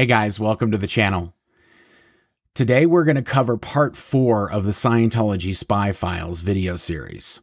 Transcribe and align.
Hey 0.00 0.06
guys, 0.06 0.40
welcome 0.40 0.70
to 0.70 0.78
the 0.78 0.86
channel. 0.86 1.34
Today 2.54 2.86
we're 2.86 3.04
going 3.04 3.16
to 3.16 3.22
cover 3.22 3.58
part 3.58 3.96
four 3.96 4.50
of 4.50 4.64
the 4.64 4.70
Scientology 4.70 5.54
Spy 5.54 5.92
Files 5.92 6.40
video 6.40 6.76
series. 6.76 7.42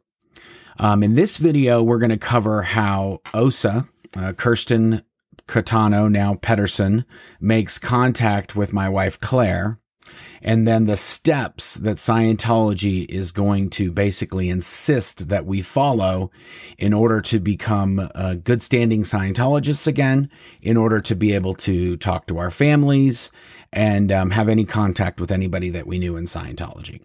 Um, 0.79 1.03
in 1.03 1.13
this 1.13 1.37
video, 1.37 1.83
we're 1.83 1.99
going 1.99 2.09
to 2.09 2.17
cover 2.17 2.63
how 2.63 3.21
OSA, 3.31 3.87
uh, 4.15 4.33
Kirsten 4.33 5.03
Catano, 5.47 6.09
now 6.09 6.33
Pedersen, 6.33 7.05
makes 7.39 7.77
contact 7.77 8.55
with 8.55 8.73
my 8.73 8.89
wife 8.89 9.19
Claire 9.19 9.77
and 10.41 10.67
then 10.67 10.85
the 10.85 10.95
steps 10.95 11.75
that 11.75 11.97
Scientology 11.97 13.05
is 13.09 13.31
going 13.31 13.69
to 13.71 13.91
basically 13.91 14.49
insist 14.49 15.29
that 15.29 15.45
we 15.45 15.61
follow 15.61 16.31
in 16.77 16.93
order 16.93 17.21
to 17.21 17.39
become 17.39 18.09
uh, 18.15 18.35
good 18.35 18.61
standing 18.61 19.03
Scientologists 19.03 19.87
again, 19.87 20.29
in 20.61 20.77
order 20.77 21.01
to 21.01 21.15
be 21.15 21.33
able 21.33 21.53
to 21.55 21.97
talk 21.97 22.27
to 22.27 22.37
our 22.37 22.51
families 22.51 23.31
and 23.73 24.11
um, 24.11 24.31
have 24.31 24.49
any 24.49 24.65
contact 24.65 25.19
with 25.19 25.31
anybody 25.31 25.69
that 25.69 25.87
we 25.87 25.99
knew 25.99 26.15
in 26.15 26.25
Scientology. 26.25 27.01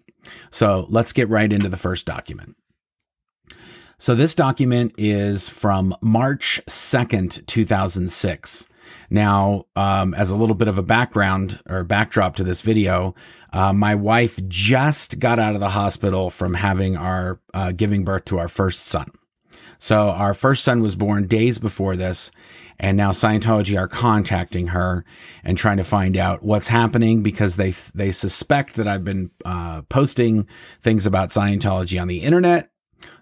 So 0.51 0.85
let's 0.89 1.13
get 1.13 1.29
right 1.29 1.51
into 1.51 1.69
the 1.69 1.77
first 1.77 2.05
document. 2.05 2.55
So 3.97 4.15
this 4.15 4.35
document 4.35 4.93
is 4.97 5.47
from 5.47 5.95
March 6.01 6.59
2nd, 6.67 7.45
2006. 7.45 8.67
Now, 9.09 9.65
um, 9.75 10.13
as 10.13 10.31
a 10.31 10.37
little 10.37 10.55
bit 10.55 10.67
of 10.67 10.77
a 10.77 10.83
background 10.83 11.59
or 11.67 11.83
backdrop 11.83 12.35
to 12.37 12.43
this 12.43 12.61
video, 12.61 13.15
uh, 13.51 13.73
my 13.73 13.95
wife 13.95 14.39
just 14.47 15.19
got 15.19 15.39
out 15.39 15.53
of 15.53 15.59
the 15.59 15.69
hospital 15.69 16.29
from 16.29 16.53
having 16.55 16.97
our 16.97 17.39
uh, 17.53 17.71
giving 17.71 18.03
birth 18.03 18.25
to 18.25 18.39
our 18.39 18.47
first 18.47 18.85
son. 18.85 19.11
So 19.83 20.11
our 20.11 20.33
first 20.33 20.63
son 20.63 20.81
was 20.81 20.95
born 20.95 21.27
days 21.27 21.59
before 21.59 21.97
this, 21.97 22.31
and 22.79 22.95
now 22.95 23.11
Scientology 23.11 23.77
are 23.77 23.89
contacting 23.89 24.67
her 24.67 25.03
and 25.43 25.57
trying 25.57 25.75
to 25.75 25.83
find 25.83 26.15
out 26.15 26.41
what's 26.41 26.69
happening 26.69 27.21
because 27.21 27.57
they 27.57 27.71
they 27.93 28.11
suspect 28.11 28.75
that 28.75 28.87
I've 28.87 29.03
been 29.03 29.29
uh, 29.43 29.81
posting 29.89 30.47
things 30.79 31.05
about 31.05 31.29
Scientology 31.29 32.01
on 32.01 32.07
the 32.07 32.21
internet. 32.21 32.69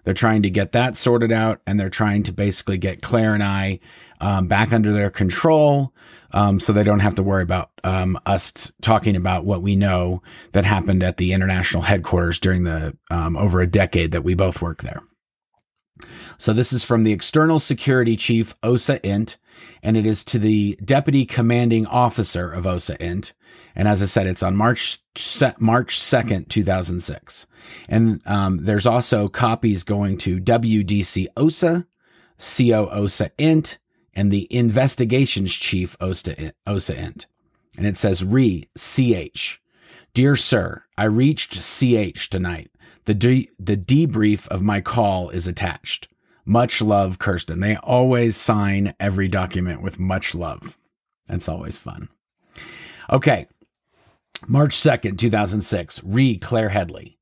They're 0.04 0.14
trying 0.14 0.42
to 0.42 0.50
get 0.50 0.72
that 0.72 0.96
sorted 0.96 1.32
out, 1.32 1.60
and 1.66 1.78
they're 1.78 1.90
trying 1.90 2.24
to 2.24 2.32
basically 2.32 2.78
get 2.78 3.02
Claire 3.02 3.34
and 3.34 3.42
I 3.42 3.80
um, 4.20 4.46
back 4.46 4.72
under 4.72 4.92
their 4.92 5.10
control 5.10 5.92
um, 6.32 6.60
so 6.60 6.72
they 6.72 6.84
don't 6.84 7.00
have 7.00 7.16
to 7.16 7.22
worry 7.22 7.42
about 7.42 7.70
um, 7.84 8.18
us 8.24 8.72
talking 8.80 9.16
about 9.16 9.44
what 9.44 9.62
we 9.62 9.76
know 9.76 10.22
that 10.52 10.64
happened 10.64 11.02
at 11.02 11.16
the 11.16 11.32
international 11.32 11.82
headquarters 11.82 12.38
during 12.38 12.64
the 12.64 12.96
um, 13.10 13.36
over 13.36 13.60
a 13.60 13.66
decade 13.66 14.12
that 14.12 14.24
we 14.24 14.34
both 14.34 14.62
worked 14.62 14.82
there. 14.82 15.02
So 16.38 16.52
this 16.52 16.72
is 16.72 16.84
from 16.84 17.04
the 17.04 17.12
external 17.12 17.58
security 17.58 18.16
chief 18.16 18.54
OSA 18.62 19.04
Int, 19.06 19.36
and 19.82 19.96
it 19.96 20.06
is 20.06 20.24
to 20.24 20.38
the 20.38 20.78
deputy 20.84 21.24
commanding 21.24 21.86
officer 21.86 22.50
of 22.50 22.66
OSA 22.66 23.00
Int. 23.00 23.32
And 23.74 23.86
as 23.86 24.02
I 24.02 24.06
said, 24.06 24.26
it's 24.26 24.42
on 24.42 24.56
March 24.56 24.98
March 25.58 25.98
second, 25.98 26.50
two 26.50 26.64
thousand 26.64 27.00
six. 27.00 27.46
And 27.88 28.20
um, 28.26 28.58
there's 28.64 28.86
also 28.86 29.28
copies 29.28 29.84
going 29.84 30.18
to 30.18 30.40
WDC 30.40 31.26
OSA, 31.36 31.86
CO 32.38 32.88
OSA 32.90 33.30
Int, 33.38 33.78
and 34.14 34.32
the 34.32 34.46
investigations 34.50 35.54
chief 35.54 35.96
OSA, 36.00 36.52
OSA 36.66 36.98
Int. 36.98 37.26
And 37.76 37.86
it 37.86 37.96
says 37.96 38.24
re 38.24 38.68
CH. 38.76 39.60
Dear 40.14 40.36
sir, 40.36 40.82
I 40.98 41.04
reached 41.04 41.62
CH 41.62 42.28
tonight. 42.28 42.70
The 43.04 43.14
de- 43.14 43.50
the 43.58 43.76
debrief 43.76 44.46
of 44.48 44.62
my 44.62 44.80
call 44.80 45.30
is 45.30 45.48
attached. 45.48 46.08
Much 46.44 46.82
love, 46.82 47.18
Kirsten. 47.18 47.60
They 47.60 47.76
always 47.76 48.36
sign 48.36 48.94
every 48.98 49.28
document 49.28 49.82
with 49.82 49.98
much 49.98 50.34
love. 50.34 50.78
That's 51.26 51.48
always 51.48 51.78
fun. 51.78 52.08
Okay. 53.10 53.46
March 54.46 54.74
2nd, 54.74 55.18
2006. 55.18 56.00
Re 56.04 56.36
Claire 56.36 56.70
Headley. 56.70 57.18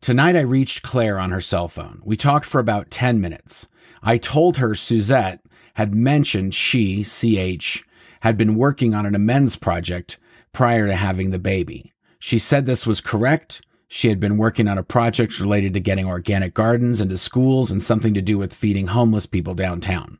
Tonight 0.00 0.36
I 0.36 0.40
reached 0.40 0.82
Claire 0.82 1.18
on 1.18 1.30
her 1.30 1.40
cell 1.40 1.68
phone. 1.68 2.00
We 2.04 2.16
talked 2.16 2.44
for 2.44 2.58
about 2.58 2.90
10 2.90 3.20
minutes. 3.20 3.68
I 4.02 4.18
told 4.18 4.58
her 4.58 4.74
Suzette 4.74 5.40
had 5.74 5.94
mentioned 5.94 6.54
she, 6.54 7.04
CH, 7.04 7.84
had 8.20 8.36
been 8.36 8.54
working 8.54 8.94
on 8.94 9.06
an 9.06 9.14
amends 9.14 9.56
project 9.56 10.18
prior 10.52 10.86
to 10.86 10.94
having 10.94 11.30
the 11.30 11.38
baby. 11.38 11.92
She 12.18 12.38
said 12.38 12.64
this 12.64 12.86
was 12.86 13.00
correct. 13.00 13.60
She 13.88 14.08
had 14.08 14.20
been 14.20 14.36
working 14.36 14.68
on 14.68 14.78
a 14.78 14.82
project 14.82 15.40
related 15.40 15.74
to 15.74 15.80
getting 15.80 16.06
organic 16.06 16.54
gardens 16.54 17.00
into 17.00 17.18
schools 17.18 17.70
and 17.70 17.82
something 17.82 18.14
to 18.14 18.22
do 18.22 18.38
with 18.38 18.52
feeding 18.52 18.88
homeless 18.88 19.26
people 19.26 19.54
downtown. 19.54 20.18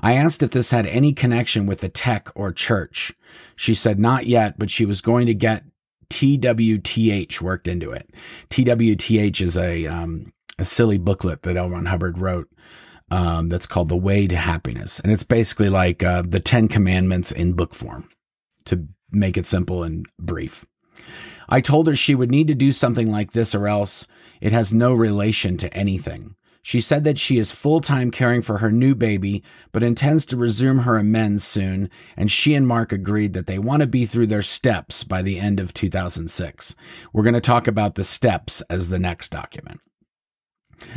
I 0.00 0.14
asked 0.14 0.42
if 0.42 0.50
this 0.50 0.70
had 0.70 0.86
any 0.86 1.12
connection 1.12 1.66
with 1.66 1.80
the 1.80 1.88
tech 1.88 2.28
or 2.34 2.52
church. 2.52 3.12
She 3.56 3.74
said 3.74 3.98
not 3.98 4.26
yet, 4.26 4.58
but 4.58 4.70
she 4.70 4.84
was 4.84 5.00
going 5.00 5.26
to 5.26 5.34
get 5.34 5.64
TWTH 6.10 7.40
worked 7.40 7.68
into 7.68 7.90
it. 7.90 8.08
TWTH 8.50 9.42
is 9.42 9.58
a 9.58 9.86
um, 9.86 10.32
a 10.58 10.64
silly 10.64 10.98
booklet 10.98 11.42
that 11.42 11.56
L. 11.56 11.68
Ron 11.68 11.86
Hubbard 11.86 12.18
wrote 12.18 12.48
um, 13.10 13.48
that's 13.48 13.66
called 13.66 13.88
The 13.88 13.96
Way 13.96 14.26
to 14.26 14.36
Happiness. 14.36 15.00
And 15.00 15.12
it's 15.12 15.24
basically 15.24 15.70
like 15.70 16.02
uh, 16.02 16.22
the 16.26 16.40
10 16.40 16.68
commandments 16.68 17.32
in 17.32 17.52
book 17.52 17.74
form 17.74 18.08
to 18.64 18.86
make 19.10 19.36
it 19.36 19.46
simple 19.46 19.82
and 19.82 20.04
brief. 20.18 20.66
I 21.48 21.60
told 21.60 21.86
her 21.86 21.96
she 21.96 22.14
would 22.14 22.30
need 22.30 22.48
to 22.48 22.54
do 22.54 22.72
something 22.72 23.10
like 23.10 23.32
this 23.32 23.54
or 23.54 23.68
else 23.68 24.06
it 24.40 24.52
has 24.52 24.72
no 24.72 24.92
relation 24.92 25.56
to 25.58 25.72
anything. 25.74 26.34
She 26.62 26.80
said 26.82 27.04
that 27.04 27.18
she 27.18 27.38
is 27.38 27.50
full 27.50 27.80
time 27.80 28.10
caring 28.10 28.42
for 28.42 28.58
her 28.58 28.70
new 28.70 28.94
baby, 28.94 29.42
but 29.72 29.82
intends 29.82 30.26
to 30.26 30.36
resume 30.36 30.80
her 30.80 30.98
amends 30.98 31.42
soon, 31.42 31.88
and 32.14 32.30
she 32.30 32.54
and 32.54 32.68
Marc 32.68 32.92
agreed 32.92 33.32
that 33.32 33.46
they 33.46 33.58
want 33.58 33.80
to 33.80 33.86
be 33.86 34.04
through 34.04 34.26
their 34.26 34.42
steps 34.42 35.02
by 35.02 35.22
the 35.22 35.40
end 35.40 35.60
of 35.60 35.72
2006. 35.72 36.76
We're 37.12 37.22
going 37.22 37.32
to 37.32 37.40
talk 37.40 37.66
about 37.66 37.94
the 37.94 38.04
steps 38.04 38.60
as 38.68 38.90
the 38.90 38.98
next 38.98 39.30
document. 39.30 39.80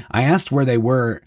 I 0.09 0.23
asked 0.23 0.51
where 0.51 0.65
they 0.65 0.77
were 0.77 1.23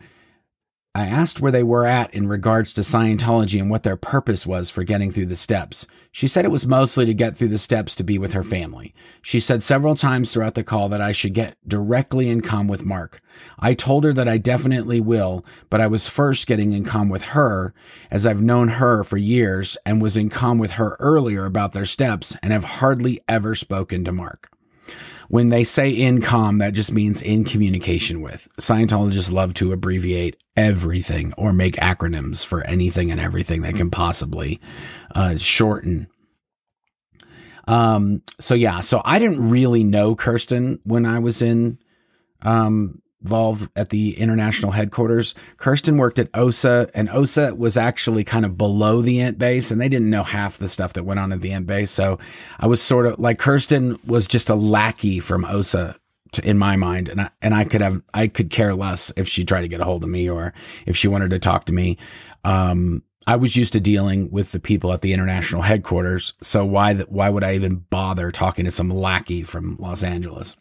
I 0.97 1.06
asked 1.06 1.41
where 1.41 1.50
they 1.50 1.65
were 1.65 1.87
at 1.87 2.15
in 2.15 2.28
regards 2.28 2.72
to 2.75 2.82
Scientology 2.82 3.60
and 3.60 3.69
what 3.69 3.82
their 3.82 3.97
purpose 3.97 4.47
was 4.47 4.71
for 4.71 4.84
getting 4.84 5.10
through 5.10 5.27
the 5.27 5.34
steps. 5.34 5.88
She 6.12 6.28
said 6.28 6.44
it 6.44 6.53
was 6.53 6.69
mostly 6.69 7.05
to 7.05 7.12
get 7.12 7.37
through 7.37 7.49
the 7.49 7.59
steps 7.59 7.97
to 7.97 8.05
be 8.05 8.16
with 8.16 8.32
her 8.32 8.44
family. 8.44 8.94
She 9.21 9.41
said 9.41 9.65
several 9.65 9.97
times 9.97 10.32
throughout 10.32 10.55
the 10.55 10.62
call 10.62 10.88
that 10.91 11.00
I 11.00 11.10
should 11.10 11.34
get 11.34 11.56
directly 11.66 12.28
in 12.28 12.43
com 12.43 12.69
with 12.69 12.84
Marc. 12.84 13.19
I 13.59 13.75
told 13.75 14.05
her 14.05 14.12
that 14.12 14.28
I 14.28 14.38
definitely 14.38 15.00
will, 15.00 15.44
but 15.69 15.81
I 15.81 15.88
was 15.88 16.06
first 16.06 16.47
getting 16.47 16.71
in 16.71 16.84
com 16.84 17.09
with 17.09 17.22
her 17.22 17.75
as 18.09 18.25
I've 18.25 18.41
known 18.41 18.69
her 18.69 19.03
for 19.03 19.16
years 19.16 19.76
and 19.84 20.00
was 20.00 20.16
in 20.16 20.31
com 20.31 20.59
with 20.59 20.72
her 20.72 20.97
earlier 21.00 21.44
about 21.44 21.72
their 21.72 21.87
steps 21.87 22.37
and 22.41 22.53
have 22.53 22.62
hardly 22.65 23.21
ever 23.26 23.56
spoken 23.56 24.05
to 24.05 24.12
Marc. 24.12 24.53
When 25.29 25.49
they 25.49 25.65
say 25.65 25.91
in 25.91 26.21
com, 26.21 26.59
that 26.59 26.75
just 26.75 26.93
means 26.93 27.23
in 27.23 27.45
communication 27.45 28.21
with. 28.21 28.49
Scientologists 28.59 29.33
love 29.33 29.55
to 29.55 29.73
abbreviate 29.73 30.37
everything 30.57 31.33
or 31.37 31.53
make 31.53 31.77
acronyms 31.77 32.45
for 32.45 32.62
anything 32.67 33.11
and 33.11 33.21
everything 33.21 33.62
they 33.62 33.73
can 33.73 33.91
possibly 33.91 34.61
uh, 35.15 35.37
shorten. 35.37 36.09
Um, 37.67 38.23
so 38.41 38.55
yeah, 38.55 38.81
so 38.81 39.01
I 39.05 39.19
didn't 39.19 39.51
really 39.51 39.85
know 39.85 40.15
Kirsten 40.15 40.81
when 40.85 41.07
I 41.07 41.19
was 41.19 41.41
in 41.41 41.79
um, 42.43 43.01
involved 43.25 43.69
at 43.75 43.89
the 43.89 44.17
international 44.19 44.71
headquarters. 44.71 45.35
Kirsten 45.57 45.97
worked 45.97 46.19
at 46.19 46.29
OSA, 46.35 46.91
and 46.95 47.09
OSA 47.09 47.55
was 47.55 47.77
actually 47.77 48.23
kind 48.23 48.45
of 48.45 48.59
below 48.59 49.01
the 49.01 49.19
Int 49.19 49.39
base, 49.39 49.71
and 49.71 49.81
they 49.81 49.89
didn't 49.89 50.11
know 50.11 50.23
half 50.23 50.59
the 50.59 50.69
stuff 50.69 50.93
that 50.93 51.05
went 51.05 51.19
on 51.19 51.33
at 51.33 51.41
the 51.41 51.51
Int 51.51 51.67
base. 51.67 51.91
So 51.91 52.19
I 52.61 52.67
was 52.67 52.83
sort 52.83 53.07
of 53.07 53.19
like 53.19 53.39
Kirsten 53.39 53.99
was 54.07 54.27
just 54.27 54.51
a 54.51 54.55
lackey 54.55 55.21
from 55.21 55.44
OSA 55.47 55.97
to, 56.32 56.49
in 56.49 56.59
my 56.59 56.76
mind, 56.76 57.09
and 57.09 57.23
I, 57.23 57.31
and 57.41 57.55
I 57.55 57.65
could 57.65 57.81
have 57.81 58.03
I 58.12 58.29
could 58.29 58.50
care 58.50 58.75
less 58.75 59.12
if 59.17 59.27
she 59.27 59.44
tried 59.44 59.62
to 59.62 59.69
get 59.69 59.81
a 59.81 59.85
hold 59.85 60.05
of 60.05 60.11
me 60.11 60.29
or 60.29 60.53
if 60.87 60.97
she 60.97 61.09
wanted 61.09 61.31
to 61.31 61.38
talk 61.38 61.65
to 61.67 61.73
me. 61.73 61.97
Um, 62.44 63.03
I 63.27 63.37
was 63.37 63.56
used 63.56 63.73
to 63.73 63.81
dealing 63.81 64.31
with 64.31 64.53
the 64.53 64.61
people 64.61 64.93
at 64.93 65.00
the 65.00 65.15
international 65.15 65.62
headquarters, 65.62 66.35
so 66.43 66.67
why 66.67 66.93
the, 66.93 67.05
why 67.05 67.31
would 67.31 67.43
I 67.43 67.55
even 67.55 67.77
bother 67.77 68.31
talking 68.31 68.67
to 68.67 68.70
some 68.70 68.91
lackey 68.91 69.44
from 69.44 69.79
Los 69.81 70.03
Angeles? 70.03 70.56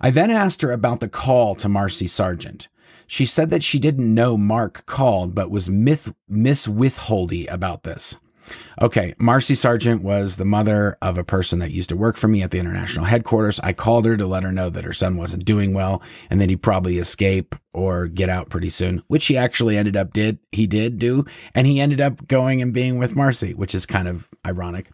I 0.00 0.10
then 0.10 0.30
asked 0.30 0.62
her 0.62 0.72
about 0.72 1.00
the 1.00 1.08
call 1.08 1.54
to 1.56 1.68
Marcy 1.68 2.06
Sargent. 2.06 2.68
She 3.06 3.24
said 3.24 3.50
that 3.50 3.62
she 3.62 3.78
didn't 3.78 4.14
know 4.14 4.36
Marc 4.36 4.86
called, 4.86 5.34
but 5.34 5.50
was 5.50 5.68
myth, 5.68 6.12
Miss 6.28 6.66
Withholdy 6.66 7.50
about 7.52 7.82
this. 7.82 8.16
Okay, 8.80 9.14
Marcy 9.18 9.54
Sargent 9.54 10.02
was 10.02 10.36
the 10.36 10.44
mother 10.44 10.96
of 11.00 11.16
a 11.16 11.24
person 11.24 11.60
that 11.60 11.70
used 11.70 11.90
to 11.90 11.96
work 11.96 12.16
for 12.16 12.26
me 12.26 12.42
at 12.42 12.50
the 12.50 12.58
international 12.58 13.04
headquarters. 13.04 13.60
I 13.60 13.72
called 13.72 14.04
her 14.04 14.16
to 14.16 14.26
let 14.26 14.42
her 14.42 14.50
know 14.50 14.68
that 14.70 14.84
her 14.84 14.92
son 14.92 15.16
wasn't 15.16 15.44
doing 15.44 15.74
well 15.74 16.02
and 16.30 16.40
that 16.40 16.48
he'd 16.48 16.62
probably 16.62 16.98
escape 16.98 17.54
or 17.72 18.08
get 18.08 18.28
out 18.28 18.48
pretty 18.48 18.70
soon, 18.70 19.02
which 19.06 19.26
he 19.26 19.36
actually 19.36 19.76
ended 19.76 19.96
up 19.96 20.12
did. 20.12 20.38
He 20.50 20.66
did 20.66 20.98
do, 20.98 21.24
and 21.54 21.66
he 21.66 21.80
ended 21.80 22.00
up 22.00 22.26
going 22.26 22.60
and 22.60 22.74
being 22.74 22.98
with 22.98 23.14
Marcy, 23.14 23.54
which 23.54 23.74
is 23.74 23.86
kind 23.86 24.08
of 24.08 24.28
ironic. 24.46 24.90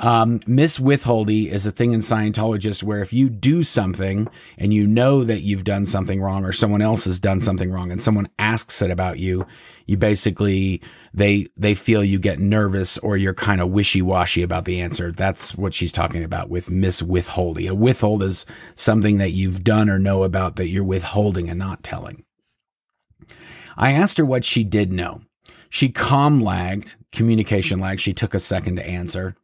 Um, 0.00 0.38
Miss 0.46 0.78
Withholdy 0.78 1.50
is 1.50 1.66
a 1.66 1.72
thing 1.72 1.92
in 1.92 2.00
Scientologists 2.00 2.84
where 2.84 3.02
if 3.02 3.12
you 3.12 3.28
do 3.28 3.64
something 3.64 4.28
and 4.56 4.72
you 4.72 4.86
know 4.86 5.24
that 5.24 5.40
you've 5.40 5.64
done 5.64 5.84
something 5.84 6.20
wrong 6.20 6.44
or 6.44 6.52
someone 6.52 6.82
else 6.82 7.06
has 7.06 7.18
done 7.18 7.40
something 7.40 7.72
wrong 7.72 7.90
and 7.90 8.00
someone 8.00 8.28
asks 8.38 8.80
it 8.80 8.92
about 8.92 9.18
you, 9.18 9.44
you 9.86 9.96
basically, 9.96 10.80
they, 11.12 11.48
they 11.56 11.74
feel 11.74 12.04
you 12.04 12.20
get 12.20 12.38
nervous 12.38 12.96
or 12.98 13.16
you're 13.16 13.34
kind 13.34 13.60
of 13.60 13.70
wishy 13.70 14.00
washy 14.00 14.42
about 14.42 14.66
the 14.66 14.80
answer. 14.80 15.10
That's 15.10 15.56
what 15.56 15.74
she's 15.74 15.92
talking 15.92 16.22
about 16.22 16.48
with 16.48 16.70
Miss 16.70 17.02
Withholdy. 17.02 17.68
A 17.68 17.74
withhold 17.74 18.22
is 18.22 18.46
something 18.76 19.18
that 19.18 19.32
you've 19.32 19.64
done 19.64 19.90
or 19.90 19.98
know 19.98 20.22
about 20.22 20.56
that 20.56 20.68
you're 20.68 20.84
withholding 20.84 21.48
and 21.48 21.58
not 21.58 21.82
telling. 21.82 22.24
I 23.76 23.92
asked 23.92 24.18
her 24.18 24.24
what 24.24 24.44
she 24.44 24.62
did 24.62 24.92
know. 24.92 25.22
She 25.70 25.88
comm 25.88 26.42
lagged, 26.42 26.94
communication 27.10 27.80
lag. 27.80 27.98
She 27.98 28.12
took 28.12 28.32
a 28.32 28.38
second 28.38 28.76
to 28.76 28.86
answer 28.86 29.36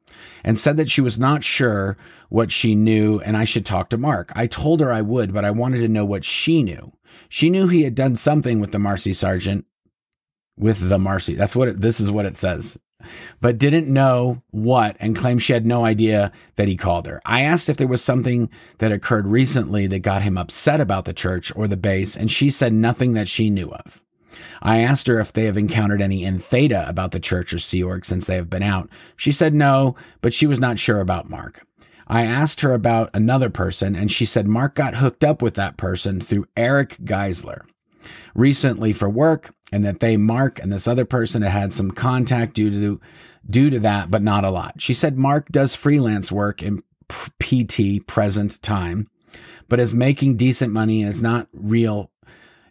and 0.43 0.59
said 0.59 0.77
that 0.77 0.91
she 0.91 1.01
was 1.01 1.19
not 1.19 1.45
sure 1.45 1.97
what 2.29 2.51
she 2.51 2.75
knew 2.75 3.21
and 3.21 3.37
I 3.37 3.45
should 3.45 3.67
talk 3.67 3.91
to 3.91 3.99
Marc. 3.99 4.33
I 4.35 4.47
told 4.47 4.81
her 4.81 4.93
I 4.93 5.03
would, 5.03 5.33
but 5.33 5.45
I 5.45 5.51
wanted 5.51 5.79
to 5.79 5.89
know 5.89 6.05
what 6.05 6.25
she 6.25 6.63
knew. 6.63 6.93
She 7.29 7.51
knew 7.51 7.69
he 7.69 7.83
had 7.83 7.95
done 7.95 8.17
something 8.17 8.61
with 8.61 8.73
the 8.73 8.79
Marcy 8.79 9.13
Sargent, 9.13 9.65
with 10.57 10.89
the 10.89 10.99
Marcy. 10.99 11.35
That's 11.35 11.57
what 11.57 11.69
it, 11.69 11.81
this 11.81 12.01
is 12.01 12.11
what 12.11 12.27
it 12.27 12.37
says, 12.37 12.79
but 13.41 13.59
didn't 13.59 13.93
know 13.93 14.43
what 14.51 14.97
and 15.01 15.17
claimed 15.17 15.43
she 15.43 15.53
had 15.53 15.67
no 15.67 15.85
idea 15.85 16.33
that 16.57 16.69
he 16.69 16.77
called 16.77 17.07
her. 17.07 17.21
I 17.25 17.43
asked 17.43 17.69
if 17.69 17.77
there 17.77 17.89
was 17.89 18.03
something 18.03 18.51
that 18.79 18.93
occurred 18.93 19.27
recently 19.27 19.87
that 19.89 20.01
got 20.01 20.23
him 20.23 20.39
upset 20.39 20.81
about 20.81 21.05
the 21.05 21.13
church 21.13 21.53
or 21.57 21.69
the 21.69 21.77
base, 21.77 22.17
and 22.17 22.31
she 22.31 22.51
said 22.51 22.73
nothing 22.73 23.15
that 23.15 23.29
she 23.29 23.51
knew 23.51 23.73
of. 23.73 24.04
I 24.63 24.79
asked 24.79 25.07
her 25.07 25.21
if 25.21 25.33
they 25.33 25.45
have 25.45 25.59
encountered 25.59 26.01
any 26.01 26.23
entheta 26.23 26.89
about 26.89 27.13
the 27.13 27.21
church 27.21 27.53
or 27.53 27.59
Sea 27.59 27.83
Org 27.83 28.05
since 28.05 28.27
they 28.27 28.37
have 28.37 28.51
been 28.51 28.63
out. 28.63 28.89
She 29.17 29.33
said 29.33 29.55
no, 29.55 29.97
but 30.21 30.33
she 30.33 30.47
was 30.47 30.61
not 30.61 30.79
sure 30.79 31.01
about 31.01 31.31
Marc. 31.31 31.67
I 32.07 32.25
asked 32.25 32.61
her 32.61 32.73
about 32.73 33.11
another 33.15 33.51
person, 33.51 33.97
and 33.97 34.11
she 34.11 34.25
said 34.25 34.47
Marc 34.47 34.75
got 34.75 34.97
hooked 34.97 35.25
up 35.25 35.41
with 35.41 35.55
that 35.55 35.77
person 35.77 36.21
through 36.21 36.47
Eric 36.57 36.99
Geisler 37.05 37.63
recently 38.35 38.93
for 38.93 39.09
work, 39.09 39.55
and 39.73 39.85
that 39.85 40.01
they, 40.01 40.17
Marc, 40.17 40.61
and 40.61 40.71
this 40.71 40.87
other 40.87 41.05
person 41.05 41.43
had 41.43 41.53
had 41.53 41.73
some 41.73 41.91
contact 41.91 42.55
due 42.55 42.71
to 42.71 43.01
due 43.49 43.71
to 43.71 43.79
that, 43.81 44.11
but 44.11 44.23
not 44.23 44.45
a 44.45 44.51
lot. 44.51 44.81
She 44.81 44.95
said 44.95 45.19
Marc 45.19 45.49
does 45.51 45.75
freelance 45.75 46.33
work 46.33 46.63
in 46.63 46.81
PT 47.39 48.07
present 48.07 48.61
time, 48.63 49.07
but 49.69 49.81
is 49.81 49.95
making 49.95 50.37
decent 50.37 50.73
money 50.73 51.03
and 51.03 51.11
is 51.11 51.23
not 51.23 51.49
real 51.53 52.11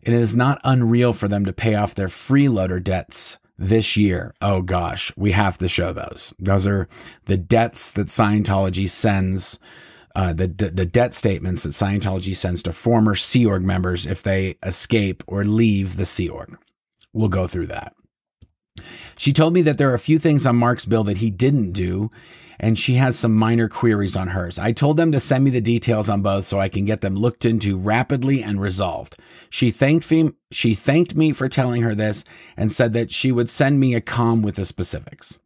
it 0.05 0.13
is 0.13 0.35
not 0.35 0.61
unreal 0.63 1.13
for 1.13 1.27
them 1.27 1.45
to 1.45 1.53
pay 1.53 1.75
off 1.75 1.95
their 1.95 2.07
freeloader 2.07 2.83
debts 2.83 3.39
this 3.57 3.95
year. 3.95 4.33
Oh 4.41 4.61
gosh, 4.61 5.11
we 5.15 5.31
have 5.31 5.57
to 5.59 5.67
show 5.67 5.93
those. 5.93 6.33
Those 6.39 6.67
are 6.67 6.87
the 7.25 7.37
debts 7.37 7.91
that 7.93 8.07
Scientology 8.07 8.89
sends, 8.89 9.59
uh, 10.15 10.33
the, 10.33 10.47
the, 10.47 10.69
the 10.69 10.85
debt 10.85 11.13
statements 11.13 11.63
that 11.63 11.69
Scientology 11.69 12.35
sends 12.35 12.63
to 12.63 12.73
former 12.73 13.15
Sea 13.15 13.45
Org 13.45 13.63
members 13.63 14.05
if 14.05 14.23
they 14.23 14.55
escape 14.63 15.23
or 15.27 15.45
leave 15.45 15.95
the 15.95 16.05
Sea 16.05 16.29
Org. 16.29 16.57
We'll 17.13 17.29
go 17.29 17.47
through 17.47 17.67
that. 17.67 17.93
She 19.17 19.31
told 19.31 19.53
me 19.53 19.61
that 19.61 19.77
there 19.77 19.91
are 19.91 19.95
a 19.95 19.99
few 19.99 20.17
things 20.17 20.45
on 20.45 20.55
Marc's 20.55 20.85
bill 20.85 21.03
that 21.03 21.19
he 21.19 21.29
didn't 21.29 21.71
do 21.73 22.09
and 22.59 22.77
she 22.77 22.95
has 22.95 23.17
some 23.17 23.33
minor 23.33 23.67
queries 23.67 24.15
on 24.15 24.29
hers. 24.29 24.59
I 24.59 24.71
told 24.71 24.97
them 24.97 25.11
to 25.11 25.19
send 25.19 25.43
me 25.43 25.51
the 25.51 25.61
details 25.61 26.09
on 26.09 26.21
both 26.21 26.45
so 26.45 26.59
I 26.59 26.69
can 26.69 26.85
get 26.85 27.01
them 27.01 27.15
looked 27.15 27.45
into 27.45 27.77
rapidly 27.77 28.43
and 28.43 28.61
resolved. 28.61 29.17
She 29.49 29.71
thanked 29.71 30.09
me, 30.11 30.31
she 30.51 30.75
thanked 30.75 31.15
me 31.15 31.31
for 31.31 31.49
telling 31.49 31.81
her 31.81 31.95
this 31.95 32.23
and 32.57 32.71
said 32.71 32.93
that 32.93 33.11
she 33.11 33.31
would 33.31 33.49
send 33.49 33.79
me 33.79 33.95
a 33.95 34.01
com 34.01 34.41
with 34.41 34.55
the 34.55 34.65
specifics. 34.65 35.39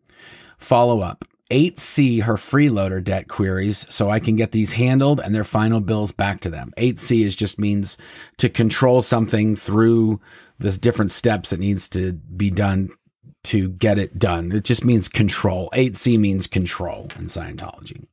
Follow 0.57 1.01
up. 1.01 1.25
8C 1.49 2.23
her 2.23 2.33
freeloader 2.33 3.01
debt 3.01 3.29
queries 3.29 3.85
so 3.89 4.09
I 4.09 4.19
can 4.19 4.35
get 4.35 4.51
these 4.51 4.73
handled 4.73 5.21
and 5.21 5.33
their 5.33 5.45
final 5.45 5.79
bills 5.79 6.11
back 6.11 6.41
to 6.41 6.49
them. 6.49 6.73
8C 6.77 7.23
is 7.23 7.35
just 7.37 7.57
means 7.57 7.97
to 8.37 8.49
control 8.49 9.01
something 9.01 9.55
through 9.55 10.19
the 10.57 10.71
different 10.71 11.11
steps 11.11 11.53
it 11.53 11.59
needs 11.59 11.87
to 11.89 12.13
be 12.13 12.49
done 12.49 12.89
to 13.47 13.69
get 13.69 13.99
it 13.99 14.19
done. 14.19 14.51
It 14.51 14.63
just 14.63 14.85
means 14.85 15.07
control. 15.07 15.69
8C 15.73 16.19
means 16.19 16.47
control 16.47 17.07
in 17.15 17.27
Scientology. 17.27 18.05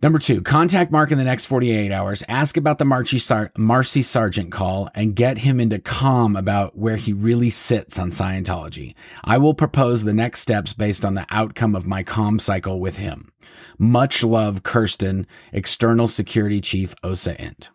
Number 0.00 0.20
two, 0.20 0.42
contact 0.42 0.92
Marc 0.92 1.10
in 1.10 1.18
the 1.18 1.24
next 1.24 1.46
48 1.46 1.90
hours, 1.90 2.22
ask 2.28 2.56
about 2.56 2.78
the 2.78 2.84
Marcy, 2.84 3.18
Sar- 3.18 3.50
Marcy 3.58 4.02
Sargent 4.02 4.52
call, 4.52 4.88
and 4.94 5.16
get 5.16 5.38
him 5.38 5.58
into 5.58 5.80
comm 5.80 6.38
about 6.38 6.78
where 6.78 6.94
he 6.94 7.12
really 7.12 7.50
sits 7.50 7.98
on 7.98 8.10
Scientology. 8.10 8.94
I 9.24 9.38
will 9.38 9.54
propose 9.54 10.04
the 10.04 10.14
next 10.14 10.38
steps 10.38 10.72
based 10.72 11.04
on 11.04 11.14
the 11.14 11.26
outcome 11.30 11.74
of 11.74 11.88
my 11.88 12.04
comm 12.04 12.40
cycle 12.40 12.78
with 12.78 12.96
him. 12.98 13.32
Much 13.76 14.22
love, 14.22 14.62
Kirsten, 14.62 15.26
External 15.52 16.06
Security 16.06 16.60
Chief 16.60 16.94
OSA 17.02 17.40
Int. 17.42 17.70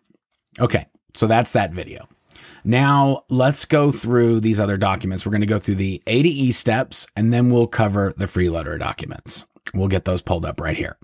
Okay, 0.58 0.86
so 1.12 1.26
that's 1.26 1.52
that 1.52 1.74
video. 1.74 2.08
Now 2.64 3.24
let's 3.28 3.66
go 3.66 3.92
through 3.92 4.40
these 4.40 4.58
other 4.58 4.78
documents. 4.78 5.24
We're 5.24 5.32
going 5.32 5.42
to 5.42 5.46
go 5.46 5.58
through 5.58 5.74
the 5.76 6.02
A 6.06 6.22
to 6.22 6.28
E 6.28 6.50
steps 6.50 7.06
and 7.14 7.32
then 7.32 7.50
we'll 7.50 7.66
cover 7.66 8.14
the 8.16 8.24
freeloader 8.24 8.78
documents. 8.78 9.46
We'll 9.74 9.88
get 9.88 10.06
those 10.06 10.22
pulled 10.22 10.46
up 10.46 10.60
right 10.60 10.76
here. 10.76 10.96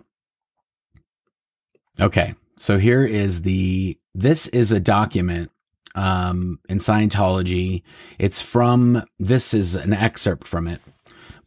Okay. 2.01 2.35
So 2.57 2.79
here 2.79 3.05
is 3.05 3.43
the, 3.43 3.99
this 4.15 4.49
is 4.49 4.73
a 4.73 4.81
document 4.81 5.51
um, 5.95 6.61
in 6.69 6.79
Scientology. 6.79 7.83
It's 8.19 8.41
from, 8.41 9.03
this 9.19 9.53
is 9.53 9.77
an 9.77 9.93
excerpt 9.93 10.47
from 10.47 10.67
it, 10.67 10.81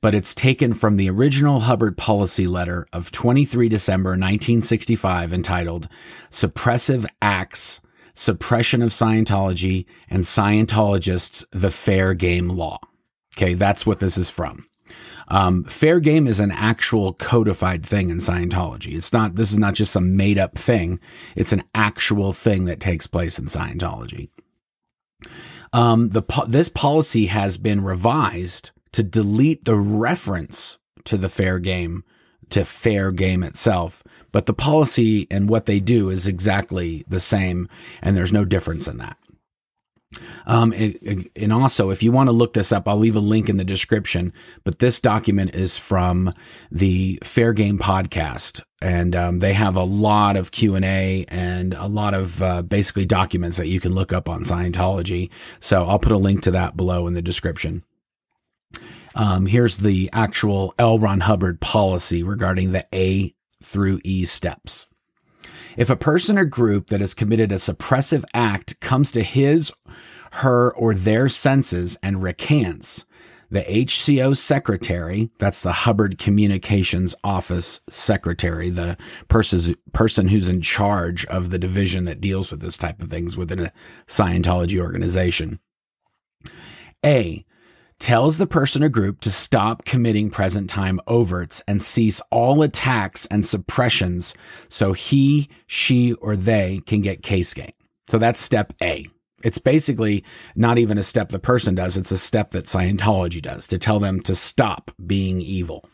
but 0.01 0.13
it's 0.13 0.35
taken 0.35 0.73
from 0.73 0.97
the 0.97 1.09
original 1.09 1.61
Hubbard 1.61 1.97
policy 1.97 2.45
letter 2.45 2.87
of 2.93 3.11
23 3.11 3.69
December 3.69 4.11
1965 4.11 5.33
entitled 5.33 5.87
Suppressive 6.29 7.05
Acts 7.21 7.79
Suppression 8.13 8.81
of 8.81 8.89
Scientology, 8.89 9.85
and 10.09 10.23
Scientologists, 10.23 11.45
the 11.51 11.71
Fair 11.71 12.13
Game 12.13 12.49
Law. 12.49 12.79
Okay, 13.35 13.53
that's 13.53 13.85
what 13.85 13.99
this 13.99 14.17
is 14.17 14.29
from. 14.29 14.67
Um, 15.29 15.63
fair 15.63 15.99
game 15.99 16.27
is 16.27 16.39
an 16.39 16.51
actual 16.51 17.13
codified 17.13 17.85
thing 17.85 18.09
in 18.09 18.17
Scientology. 18.17 18.95
It's 18.95 19.13
not, 19.13 19.35
this 19.35 19.51
is 19.51 19.57
not 19.57 19.73
just 19.73 19.91
some 19.91 20.15
made 20.15 20.37
up 20.37 20.57
thing. 20.57 20.99
It's 21.35 21.53
an 21.53 21.63
actual 21.73 22.33
thing 22.33 22.65
that 22.65 22.79
takes 22.79 23.07
place 23.07 23.39
in 23.39 23.45
Scientology. 23.45 24.29
Um, 25.71 26.09
the, 26.09 26.21
this 26.47 26.69
policy 26.69 27.27
has 27.27 27.57
been 27.57 27.83
revised 27.83 28.71
to 28.91 29.03
delete 29.03 29.65
the 29.65 29.75
reference 29.75 30.77
to 31.05 31.17
the 31.17 31.29
fair 31.29 31.57
game, 31.57 32.03
to 32.53 32.63
fair 32.63 33.11
game 33.11 33.43
itself, 33.43 34.03
but 34.31 34.45
the 34.45 34.53
policy 34.53 35.27
and 35.29 35.49
what 35.49 35.65
they 35.65 35.79
do 35.79 36.09
is 36.09 36.27
exactly 36.27 37.03
the 37.07 37.19
same, 37.19 37.67
and 38.01 38.15
there's 38.15 38.33
no 38.33 38.45
difference 38.45 38.87
in 38.87 38.97
that. 38.97 39.17
Um, 40.45 40.73
and, 40.73 41.27
and, 41.35 41.51
also, 41.51 41.89
if 41.89 42.03
you 42.03 42.11
want 42.11 42.27
to 42.27 42.33
look 42.33 42.53
this 42.53 42.71
up, 42.71 42.87
I'll 42.87 42.97
leave 42.97 43.15
a 43.15 43.19
link 43.19 43.49
in 43.49 43.57
the 43.57 43.63
description. 43.63 44.31
But 44.63 44.77
this 44.77 44.99
document 44.99 45.55
is 45.55 45.77
from 45.77 46.33
the 46.71 47.17
Fair 47.23 47.53
Game 47.53 47.79
podcast, 47.79 48.61
and 48.79 49.15
um, 49.15 49.39
they 49.39 49.53
have 49.53 49.75
a 49.75 49.83
lot 49.83 50.35
of 50.35 50.51
Q 50.51 50.75
and 50.75 50.85
A 50.85 51.25
and 51.29 51.73
a 51.73 51.87
lot 51.87 52.13
of 52.13 52.43
uh, 52.43 52.61
basically 52.61 53.05
documents 53.05 53.57
that 53.57 53.67
you 53.67 53.79
can 53.79 53.95
look 53.95 54.13
up 54.13 54.29
on 54.29 54.43
Scientology. 54.43 55.31
So 55.59 55.85
I'll 55.85 55.99
put 55.99 56.11
a 56.11 56.17
link 56.17 56.43
to 56.43 56.51
that 56.51 56.77
below 56.77 57.07
in 57.07 57.15
the 57.15 57.21
description. 57.21 57.83
Um, 59.15 59.45
here's 59.45 59.77
the 59.77 60.09
actual 60.13 60.73
L. 60.79 60.99
Ron 60.99 61.21
Hubbard 61.21 61.59
policy 61.61 62.23
regarding 62.23 62.71
the 62.71 62.85
A 62.93 63.33
through 63.61 63.99
E 64.03 64.25
steps. 64.25 64.87
If 65.77 65.89
a 65.89 65.95
person 65.95 66.37
or 66.37 66.45
group 66.45 66.87
that 66.87 67.01
has 67.01 67.13
committed 67.13 67.51
a 67.51 67.55
suppressive 67.55 68.23
act 68.33 68.79
comes 68.79 69.11
to 69.11 69.23
his, 69.23 69.71
her, 70.33 70.71
or 70.75 70.93
their 70.93 71.29
senses 71.29 71.97
and 72.03 72.21
recants, 72.21 73.05
the 73.49 73.61
HCO 73.61 74.35
secretary, 74.35 75.29
that's 75.37 75.61
the 75.61 75.71
Hubbard 75.71 76.17
Communications 76.17 77.13
Office 77.23 77.81
secretary, 77.87 78.71
the 78.71 78.97
person, 79.27 79.75
person 79.93 80.27
who's 80.27 80.49
in 80.49 80.61
charge 80.61 81.23
of 81.25 81.51
the 81.51 81.59
division 81.59 82.05
that 82.05 82.21
deals 82.21 82.49
with 82.49 82.61
this 82.61 82.77
type 82.79 83.01
of 83.01 83.09
things 83.09 83.37
within 83.37 83.59
a 83.59 83.71
Scientology 84.07 84.79
organization. 84.79 85.59
A 87.05 87.45
tells 87.99 88.37
the 88.37 88.47
person 88.47 88.83
or 88.83 88.89
group 88.89 89.21
to 89.21 89.31
stop 89.31 89.85
committing 89.85 90.29
present 90.29 90.69
time 90.69 90.99
overts 91.07 91.61
and 91.67 91.81
cease 91.81 92.21
all 92.31 92.63
attacks 92.63 93.25
and 93.27 93.45
suppressions 93.45 94.33
so 94.69 94.93
he, 94.93 95.49
she, 95.67 96.13
or 96.13 96.35
they 96.35 96.81
can 96.85 97.01
get 97.01 97.23
case 97.23 97.53
gain. 97.53 97.71
So 98.07 98.17
that's 98.17 98.39
step 98.39 98.73
A. 98.81 99.05
It's 99.43 99.57
basically 99.57 100.23
not 100.55 100.77
even 100.77 100.97
a 100.97 101.03
step 101.03 101.29
the 101.29 101.39
person 101.39 101.75
does, 101.75 101.97
it's 101.97 102.11
a 102.11 102.17
step 102.17 102.51
that 102.51 102.65
Scientology 102.65 103.41
does 103.41 103.67
to 103.67 103.77
tell 103.77 103.99
them 103.99 104.21
to 104.21 104.35
stop 104.35 104.91
being 105.05 105.41
evil. 105.41 105.85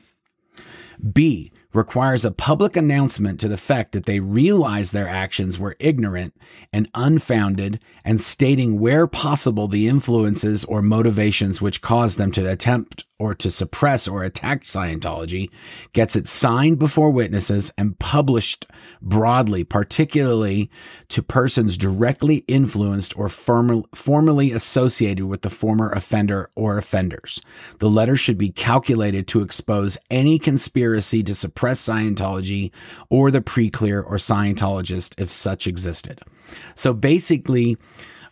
B 1.13 1.51
requires 1.73 2.25
a 2.25 2.31
public 2.31 2.75
announcement 2.75 3.39
to 3.39 3.47
the 3.47 3.57
fact 3.57 3.91
that 3.91 4.05
they 4.05 4.19
realize 4.19 4.91
their 4.91 5.07
actions 5.07 5.59
were 5.59 5.75
ignorant 5.79 6.33
and 6.73 6.89
unfounded 6.95 7.79
and 8.03 8.19
stating 8.19 8.79
where 8.79 9.05
possible 9.05 9.67
the 9.67 9.87
influences 9.87 10.65
or 10.65 10.81
motivations 10.81 11.61
which 11.61 11.81
caused 11.81 12.17
them 12.17 12.31
to 12.31 12.49
attempt 12.49 13.05
or 13.19 13.35
to 13.35 13.51
suppress 13.51 14.07
or 14.07 14.23
attack 14.23 14.63
Scientology 14.63 15.49
gets 15.93 16.15
it 16.15 16.27
signed 16.27 16.79
before 16.79 17.11
witnesses 17.11 17.71
and 17.77 17.99
published 17.99 18.65
broadly, 19.01 19.63
particularly 19.63 20.69
to 21.09 21.21
persons 21.21 21.77
directly 21.77 22.37
influenced 22.47 23.15
or 23.17 23.29
form- 23.29 23.83
formally 23.93 24.51
associated 24.51 25.25
with 25.25 25.41
the 25.41 25.49
former 25.49 25.91
offender 25.91 26.49
or 26.55 26.77
offenders. 26.77 27.41
The 27.79 27.89
letter 27.89 28.15
should 28.15 28.37
be 28.37 28.49
calculated 28.49 29.27
to 29.27 29.41
expose 29.41 29.97
any 30.09 30.39
conspiracy 30.39 31.21
to 31.23 31.35
suppress 31.35 31.81
Scientology 31.81 32.71
or 33.09 33.31
the 33.31 33.41
pre-clear 33.41 34.01
or 34.01 34.15
Scientologist 34.15 35.19
if 35.19 35.29
such 35.29 35.67
existed. 35.67 36.21
So 36.75 36.93
basically, 36.93 37.77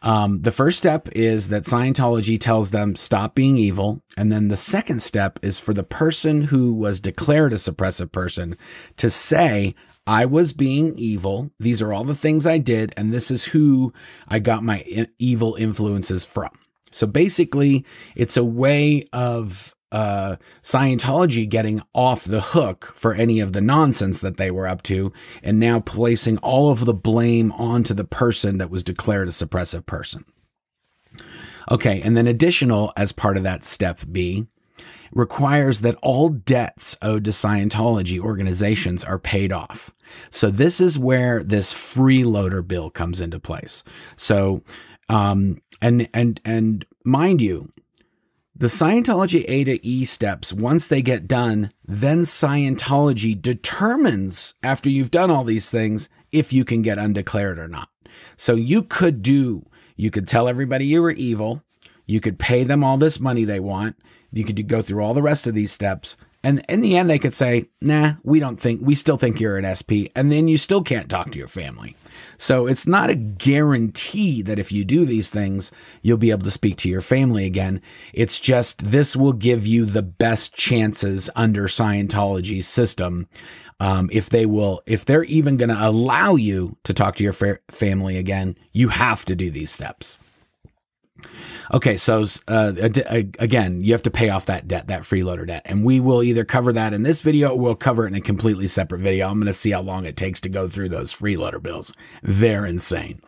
um, 0.01 0.39
the 0.39 0.51
first 0.51 0.77
step 0.77 1.09
is 1.13 1.49
that 1.49 1.63
Scientology 1.63 2.39
tells 2.39 2.71
them 2.71 2.95
stop 2.95 3.35
being 3.35 3.57
evil. 3.57 4.01
And 4.17 4.31
then 4.31 4.47
the 4.47 4.57
second 4.57 5.01
step 5.01 5.39
is 5.41 5.59
for 5.59 5.73
the 5.73 5.83
person 5.83 6.43
who 6.43 6.73
was 6.73 6.99
declared 6.99 7.53
a 7.53 7.57
suppressive 7.57 8.11
person 8.11 8.57
to 8.97 9.09
say, 9.09 9.75
I 10.05 10.25
was 10.25 10.53
being 10.53 10.93
evil. 10.97 11.51
These 11.59 11.81
are 11.81 11.91
all 11.91 12.05
the 12.05 12.15
things 12.15 12.47
I 12.47 12.59
did. 12.59 12.93
And 12.95 13.13
this 13.13 13.29
is 13.29 13.43
who 13.43 13.93
I 14.27 14.39
got 14.39 14.63
my 14.63 14.85
evil 15.19 15.55
influences 15.55 16.23
from. 16.23 16.49
So 16.91 17.05
basically, 17.05 17.85
it's 18.15 18.37
a 18.37 18.45
way 18.45 19.03
of 19.11 19.75
uh, 19.91 20.35
Scientology 20.61 21.47
getting 21.47 21.81
off 21.93 22.25
the 22.25 22.41
hook 22.41 22.91
for 22.93 23.13
any 23.13 23.39
of 23.39 23.53
the 23.53 23.61
nonsense 23.61 24.21
that 24.21 24.37
they 24.37 24.51
were 24.51 24.67
up 24.67 24.83
to, 24.83 25.11
and 25.43 25.59
now 25.59 25.79
placing 25.79 26.37
all 26.39 26.71
of 26.71 26.85
the 26.85 26.93
blame 26.93 27.51
onto 27.53 27.93
the 27.93 28.03
person 28.03 28.57
that 28.57 28.69
was 28.69 28.83
declared 28.83 29.27
a 29.27 29.31
suppressive 29.31 29.85
person. 29.85 30.25
Okay, 31.69 32.01
and 32.01 32.15
then 32.15 32.27
additional 32.27 32.93
as 32.95 33.11
part 33.11 33.37
of 33.37 33.43
that 33.43 33.63
step 33.63 33.99
B 34.11 34.47
requires 35.13 35.81
that 35.81 35.95
all 36.01 36.29
debts 36.29 36.97
owed 37.01 37.25
to 37.25 37.31
Scientology 37.31 38.19
organizations 38.19 39.03
are 39.03 39.19
paid 39.19 39.51
off. 39.51 39.93
So 40.29 40.49
this 40.49 40.79
is 40.79 40.99
where 40.99 41.43
this 41.43 41.73
freeloader 41.73 42.65
bill 42.65 42.89
comes 42.89 43.21
into 43.21 43.39
place. 43.39 43.83
So, 44.15 44.63
um, 45.09 45.61
and 45.81 46.07
and 46.13 46.39
and 46.45 46.85
mind 47.03 47.41
you, 47.41 47.71
the 48.59 48.67
Scientology 48.67 49.45
A 49.47 49.63
to 49.65 49.85
E 49.85 50.03
steps, 50.03 50.51
once 50.51 50.87
they 50.87 51.03
get 51.03 51.27
done, 51.27 51.71
then 51.85 52.21
Scientology 52.21 53.39
determines 53.39 54.55
after 54.63 54.89
you've 54.89 55.11
done 55.11 55.29
all 55.29 55.43
these 55.43 55.69
things 55.69 56.09
if 56.31 56.51
you 56.51 56.65
can 56.65 56.81
get 56.81 56.97
undeclared 56.97 57.59
or 57.59 57.67
not. 57.67 57.89
So 58.35 58.55
you 58.55 58.81
could 58.81 59.21
do, 59.21 59.63
you 59.95 60.09
could 60.09 60.27
tell 60.27 60.47
everybody 60.47 60.87
you 60.87 61.03
were 61.03 61.11
evil. 61.11 61.61
You 62.07 62.19
could 62.19 62.39
pay 62.39 62.63
them 62.63 62.83
all 62.83 62.97
this 62.97 63.19
money 63.19 63.43
they 63.45 63.59
want. 63.59 63.95
You 64.31 64.43
could 64.43 64.67
go 64.67 64.81
through 64.81 65.03
all 65.03 65.13
the 65.13 65.21
rest 65.21 65.45
of 65.45 65.53
these 65.53 65.71
steps. 65.71 66.17
And 66.47 66.63
in 66.69 66.79
the 66.79 66.95
end, 66.95 67.09
they 67.09 67.19
could 67.19 67.33
say, 67.33 67.67
nah, 67.81 68.13
we 68.23 68.39
don't 68.39 68.57
think, 68.57 68.79
we 68.81 68.95
still 68.95 69.17
think 69.17 69.41
you're 69.41 69.57
an 69.57 69.75
SP. 69.75 70.07
And 70.15 70.31
then 70.31 70.47
you 70.47 70.57
still 70.57 70.81
can't 70.81 71.09
talk 71.09 71.29
to 71.31 71.37
your 71.37 71.49
family. 71.49 71.97
So 72.37 72.67
it's 72.67 72.87
not 72.87 73.09
a 73.09 73.15
guarantee 73.15 74.43
that 74.43 74.57
if 74.57 74.71
you 74.71 74.85
do 74.85 75.03
these 75.03 75.29
things, 75.29 75.73
you'll 76.03 76.17
be 76.17 76.31
able 76.31 76.45
to 76.45 76.51
speak 76.51 76.77
to 76.77 76.89
your 76.89 77.01
family 77.01 77.45
again. 77.45 77.81
It's 78.13 78.39
just 78.39 78.77
this 78.77 79.13
will 79.13 79.33
give 79.33 79.67
you 79.67 79.83
the 79.83 80.03
best 80.03 80.53
chances 80.53 81.29
under 81.35 81.63
Scientology's 81.63 82.65
system. 82.65 83.27
Um, 83.81 84.09
if 84.13 84.29
they 84.29 84.45
will, 84.45 84.81
if 84.85 85.03
they're 85.03 85.25
even 85.25 85.57
going 85.57 85.67
to 85.67 85.77
allow 85.77 86.35
you 86.35 86.77
to 86.85 86.93
talk 86.93 87.17
to 87.17 87.25
your 87.25 87.33
fa- 87.33 87.59
family 87.67 88.17
again, 88.17 88.55
you 88.71 88.87
have 88.87 89.25
to 89.25 89.35
do 89.35 89.51
these 89.51 89.69
steps. 89.69 90.17
Okay, 91.73 91.97
so 91.97 92.25
uh, 92.47 92.73
again, 93.39 93.83
you 93.83 93.91
have 93.91 94.03
to 94.03 94.11
pay 94.11 94.29
off 94.29 94.45
that 94.45 94.67
debt, 94.67 94.87
that 94.87 95.01
freeloader 95.01 95.45
debt, 95.45 95.63
and 95.65 95.83
we 95.83 95.99
will 95.99 96.23
either 96.23 96.45
cover 96.45 96.71
that 96.73 96.93
in 96.93 97.03
this 97.03 97.21
video 97.21 97.49
or 97.49 97.59
we'll 97.59 97.75
cover 97.75 98.05
it 98.05 98.09
in 98.09 98.15
a 98.15 98.21
completely 98.21 98.67
separate 98.67 98.99
video. 98.99 99.27
I'm 99.27 99.35
going 99.35 99.47
to 99.47 99.53
see 99.53 99.71
how 99.71 99.81
long 99.81 100.05
it 100.05 100.15
takes 100.15 100.39
to 100.41 100.49
go 100.49 100.69
through 100.69 100.89
those 100.89 101.13
freeloader 101.13 101.61
bills. 101.61 101.93
They're 102.23 102.65
insane. 102.65 103.21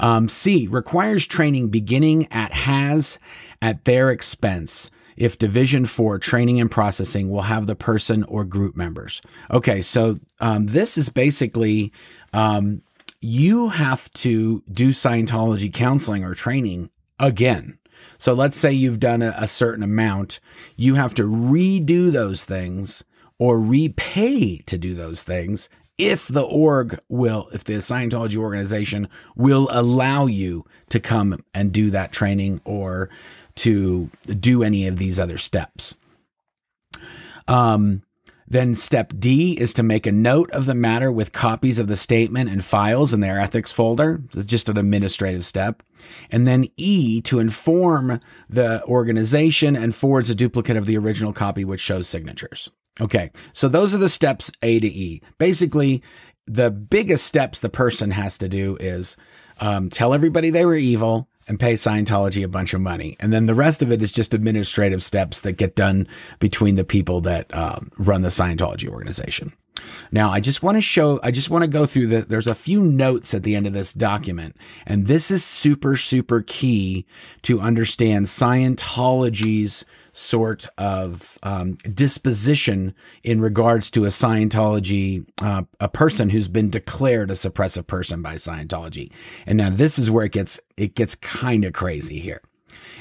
Um, 0.00 0.28
C 0.28 0.66
requires 0.66 1.26
training 1.26 1.68
beginning 1.68 2.26
at 2.32 2.52
has 2.52 3.18
at 3.60 3.84
their 3.84 4.10
expense. 4.10 4.90
If 5.16 5.36
Division 5.36 5.84
4 5.84 6.18
training 6.18 6.58
and 6.58 6.70
processing 6.70 7.30
will 7.30 7.42
have 7.42 7.66
the 7.66 7.76
person 7.76 8.24
or 8.24 8.44
group 8.44 8.76
members. 8.76 9.20
Okay, 9.50 9.82
so 9.82 10.18
um, 10.40 10.66
this 10.66 10.96
is 10.96 11.10
basically 11.10 11.92
um, 12.32 12.82
you 13.20 13.68
have 13.68 14.10
to 14.14 14.62
do 14.72 14.88
Scientology 14.88 15.72
counseling 15.72 16.24
or 16.24 16.34
training 16.34 16.90
again. 17.18 17.78
So 18.18 18.32
let's 18.32 18.56
say 18.56 18.72
you've 18.72 19.00
done 19.00 19.22
a, 19.22 19.34
a 19.36 19.46
certain 19.46 19.82
amount, 19.82 20.40
you 20.76 20.94
have 20.94 21.14
to 21.14 21.24
redo 21.24 22.10
those 22.10 22.44
things 22.44 23.04
or 23.38 23.60
repay 23.60 24.58
to 24.66 24.78
do 24.78 24.94
those 24.94 25.22
things 25.22 25.68
if 25.98 26.26
the 26.28 26.42
org 26.42 26.98
will, 27.08 27.48
if 27.52 27.64
the 27.64 27.74
Scientology 27.74 28.36
organization 28.36 29.08
will 29.36 29.68
allow 29.70 30.26
you 30.26 30.64
to 30.88 30.98
come 30.98 31.38
and 31.54 31.72
do 31.72 31.90
that 31.90 32.12
training 32.12 32.60
or 32.64 33.10
to 33.56 34.10
do 34.26 34.62
any 34.62 34.88
of 34.88 34.96
these 34.96 35.20
other 35.20 35.38
steps. 35.38 35.94
Um, 37.46 38.02
then 38.52 38.74
step 38.74 39.14
D 39.18 39.58
is 39.58 39.72
to 39.74 39.82
make 39.82 40.06
a 40.06 40.12
note 40.12 40.50
of 40.50 40.66
the 40.66 40.74
matter 40.74 41.10
with 41.10 41.32
copies 41.32 41.78
of 41.78 41.86
the 41.86 41.96
statement 41.96 42.50
and 42.50 42.62
files 42.62 43.14
in 43.14 43.20
their 43.20 43.40
ethics 43.40 43.72
folder. 43.72 44.22
It's 44.34 44.44
just 44.44 44.68
an 44.68 44.76
administrative 44.76 45.44
step. 45.44 45.82
And 46.30 46.46
then 46.46 46.66
E 46.76 47.22
to 47.22 47.38
inform 47.38 48.20
the 48.50 48.84
organization 48.84 49.74
and 49.74 49.94
forwards 49.94 50.28
a 50.28 50.34
duplicate 50.34 50.76
of 50.76 50.84
the 50.84 50.98
original 50.98 51.32
copy 51.32 51.64
which 51.64 51.80
shows 51.80 52.08
signatures. 52.08 52.70
Okay. 53.00 53.30
So 53.54 53.68
those 53.68 53.94
are 53.94 53.98
the 53.98 54.08
steps 54.10 54.50
A 54.60 54.78
to 54.80 54.86
E. 54.86 55.22
Basically, 55.38 56.02
the 56.46 56.70
biggest 56.70 57.26
steps 57.26 57.60
the 57.60 57.70
person 57.70 58.10
has 58.10 58.36
to 58.38 58.50
do 58.50 58.76
is 58.80 59.16
um, 59.60 59.88
tell 59.88 60.12
everybody 60.12 60.50
they 60.50 60.66
were 60.66 60.74
evil, 60.74 61.28
and 61.48 61.58
pay 61.58 61.74
Scientology 61.74 62.44
a 62.44 62.48
bunch 62.48 62.74
of 62.74 62.80
money. 62.80 63.16
And 63.20 63.32
then 63.32 63.46
the 63.46 63.54
rest 63.54 63.82
of 63.82 63.90
it 63.90 64.02
is 64.02 64.12
just 64.12 64.34
administrative 64.34 65.02
steps 65.02 65.40
that 65.40 65.52
get 65.52 65.74
done 65.74 66.06
between 66.38 66.76
the 66.76 66.84
people 66.84 67.20
that 67.22 67.52
um, 67.54 67.90
run 67.98 68.22
the 68.22 68.28
Scientology 68.28 68.88
organization. 68.88 69.52
Now, 70.10 70.30
I 70.30 70.40
just 70.40 70.62
want 70.62 70.76
to 70.76 70.80
show, 70.80 71.18
I 71.22 71.30
just 71.30 71.50
want 71.50 71.64
to 71.64 71.68
go 71.68 71.86
through 71.86 72.08
the, 72.08 72.22
there's 72.22 72.46
a 72.46 72.54
few 72.54 72.82
notes 72.82 73.34
at 73.34 73.42
the 73.42 73.54
end 73.54 73.66
of 73.66 73.72
this 73.72 73.92
document. 73.92 74.56
And 74.86 75.06
this 75.06 75.30
is 75.30 75.44
super, 75.44 75.96
super 75.96 76.42
key 76.42 77.06
to 77.42 77.60
understand 77.60 78.26
Scientology's 78.26 79.84
sort 80.12 80.66
of 80.78 81.38
um, 81.42 81.74
disposition 81.94 82.94
in 83.22 83.40
regards 83.40 83.90
to 83.90 84.04
a 84.04 84.08
Scientology, 84.08 85.26
uh, 85.40 85.62
a 85.80 85.88
person 85.88 86.30
who's 86.30 86.48
been 86.48 86.70
declared 86.70 87.30
a 87.30 87.34
suppressive 87.34 87.86
person 87.86 88.22
by 88.22 88.34
Scientology. 88.34 89.10
And 89.46 89.58
now 89.58 89.70
this 89.70 89.98
is 89.98 90.10
where 90.10 90.24
it 90.24 90.32
gets, 90.32 90.58
it 90.76 90.94
gets 90.94 91.14
kind 91.14 91.64
of 91.64 91.72
crazy 91.72 92.18
here. 92.18 92.42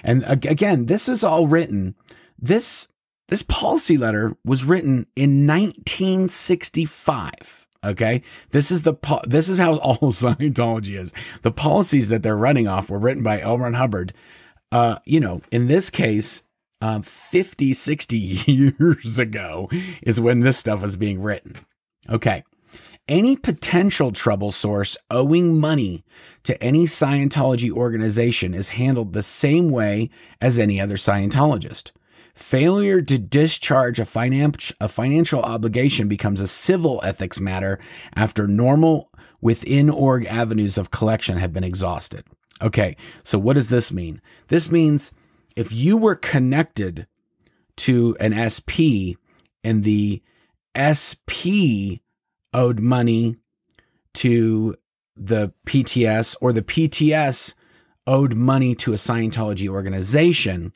And 0.04 0.24
again, 0.26 0.88
this 0.88 1.10
is 1.10 1.24
all 1.24 1.48
written. 1.48 1.96
This 2.40 2.88
this 3.32 3.42
policy 3.44 3.98
letter 3.98 4.36
was 4.44 4.66
written 4.66 5.08
in 5.16 5.48
1965. 5.48 7.68
Okay. 7.84 8.22
This 8.50 8.72
is 8.72 8.84
the, 8.84 8.94
po- 8.94 9.22
this 9.24 9.48
is 9.48 9.58
how 9.58 9.76
all 9.78 10.12
Scientology 10.12 11.00
is. 11.00 11.14
The 11.42 11.52
policies 11.52 12.10
that 12.10 12.24
they're 12.24 12.36
running 12.36 12.68
off 12.68 12.90
were 12.90 13.00
written 13.00 13.24
by. 13.24 13.42
Ron 13.42 13.74
Hubbard. 13.74 14.14
Uh, 14.72 14.98
you 15.06 15.22
know, 15.22 15.42
in 15.50 15.68
this 15.68 15.90
case, 15.90 16.44
uh, 16.82 17.02
50, 17.02 17.74
60 17.74 18.18
years 18.46 19.20
ago 19.20 19.70
is 20.02 20.20
when 20.20 20.40
this 20.40 20.58
stuff 20.58 20.82
was 20.82 20.98
being 20.98 21.22
written. 21.22 21.58
Okay. 22.10 22.44
Any 23.08 23.36
potential 23.36 24.12
trouble 24.12 24.52
source 24.52 24.96
owing 25.10 25.60
money 25.60 26.04
to 26.44 26.62
any 26.64 26.86
Scientology 26.86 27.72
organization 27.72 28.54
is 28.54 28.72
handled 28.72 29.14
the 29.14 29.24
same 29.24 29.70
way 29.70 30.10
as 30.40 30.58
any 30.58 30.80
other 30.80 30.96
Scientologist. 30.96 31.92
Failure 32.36 33.02
to 33.02 33.18
discharge 33.18 34.00
a, 34.00 34.04
finan- 34.04 34.74
a 34.80 34.88
financial 34.88 35.42
obligation 35.42 36.08
becomes 36.08 36.40
a 36.40 36.48
civil 36.48 37.02
ethics 37.04 37.40
matter 37.40 37.80
after 38.16 38.48
normal 38.48 39.10
within 39.42 39.90
org 39.90 40.26
avenues 40.26 40.78
of 40.78 40.92
collection 40.92 41.38
have 41.38 41.52
been 41.52 41.64
exhausted. 41.64 42.24
Okay, 42.62 42.96
so 43.24 43.38
what 43.40 43.54
does 43.54 43.70
this 43.70 43.92
mean? 43.92 44.22
This 44.48 44.72
means 44.72 45.12
if 45.56 45.74
you 45.74 45.98
were 45.98 46.16
connected 46.16 47.08
to 47.78 48.16
an 48.20 48.34
SP 48.38 49.18
and 49.64 49.84
the 49.84 50.22
SP 50.76 52.00
owed 52.54 52.80
money 52.80 53.36
to 54.14 54.76
the 55.16 55.54
PTS 55.66 56.36
or 56.42 56.54
the 56.54 56.62
PTS 56.62 57.54
owed 58.08 58.36
money 58.36 58.76
to 58.76 58.94
a 58.94 58.98
Scientology 58.98 59.68
organization, 59.68 60.74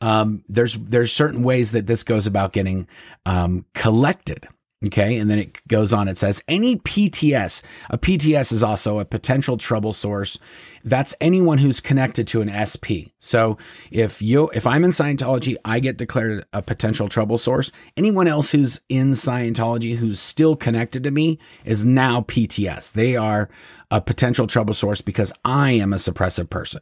um, 0.00 0.44
there's 0.48 0.74
there's 0.74 1.12
certain 1.12 1.42
ways 1.42 1.72
that 1.72 1.86
this 1.86 2.02
goes 2.02 2.26
about 2.26 2.52
getting 2.52 2.86
um, 3.24 3.64
collected. 3.74 4.46
Okay. 4.86 5.16
And 5.18 5.30
then 5.30 5.38
it 5.38 5.66
goes 5.68 5.92
on. 5.92 6.08
It 6.08 6.18
says 6.18 6.42
any 6.48 6.76
PTS, 6.76 7.62
a 7.90 7.98
PTS 7.98 8.52
is 8.52 8.62
also 8.62 8.98
a 8.98 9.04
potential 9.04 9.56
trouble 9.56 9.92
source. 9.92 10.38
That's 10.84 11.14
anyone 11.20 11.58
who's 11.58 11.80
connected 11.80 12.26
to 12.28 12.42
an 12.42 12.50
SP. 12.52 13.16
So 13.18 13.56
if 13.90 14.20
you, 14.20 14.50
if 14.50 14.66
I'm 14.66 14.84
in 14.84 14.90
Scientology, 14.90 15.56
I 15.64 15.80
get 15.80 15.96
declared 15.96 16.44
a 16.52 16.60
potential 16.60 17.08
trouble 17.08 17.38
source. 17.38 17.70
Anyone 17.96 18.28
else 18.28 18.50
who's 18.50 18.80
in 18.88 19.12
Scientology 19.12 19.96
who's 19.96 20.20
still 20.20 20.56
connected 20.56 21.04
to 21.04 21.10
me 21.10 21.38
is 21.64 21.84
now 21.84 22.20
PTS. 22.22 22.92
They 22.92 23.16
are 23.16 23.48
a 23.90 24.00
potential 24.00 24.46
trouble 24.46 24.74
source 24.74 25.00
because 25.00 25.32
I 25.44 25.72
am 25.72 25.92
a 25.92 25.96
suppressive 25.96 26.50
person. 26.50 26.80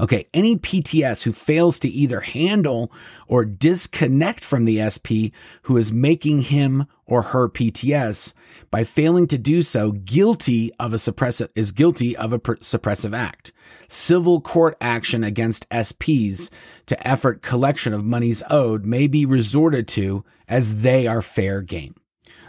Okay, 0.00 0.28
any 0.32 0.56
PTS 0.56 1.22
who 1.22 1.32
fails 1.32 1.78
to 1.80 1.88
either 1.88 2.20
handle 2.20 2.92
or 3.26 3.44
disconnect 3.44 4.44
from 4.44 4.64
the 4.64 4.80
SP 4.80 5.34
who 5.62 5.76
is 5.76 5.92
making 5.92 6.42
him 6.42 6.86
or 7.06 7.22
her 7.22 7.48
PTS 7.48 8.34
by 8.70 8.84
failing 8.84 9.26
to 9.26 9.38
do 9.38 9.62
so 9.62 9.92
guilty 9.92 10.70
of 10.78 10.92
a 10.92 10.96
suppressive 10.96 11.50
is 11.54 11.72
guilty 11.72 12.16
of 12.16 12.32
a 12.32 12.38
suppressive 12.38 13.16
act. 13.16 13.52
Civil 13.88 14.40
court 14.40 14.76
action 14.80 15.24
against 15.24 15.68
SPs 15.70 16.50
to 16.86 17.08
effort 17.08 17.42
collection 17.42 17.92
of 17.92 18.04
monies 18.04 18.42
owed 18.50 18.84
may 18.84 19.06
be 19.06 19.24
resorted 19.24 19.88
to 19.88 20.24
as 20.48 20.82
they 20.82 21.06
are 21.06 21.22
fair 21.22 21.62
game. 21.62 21.94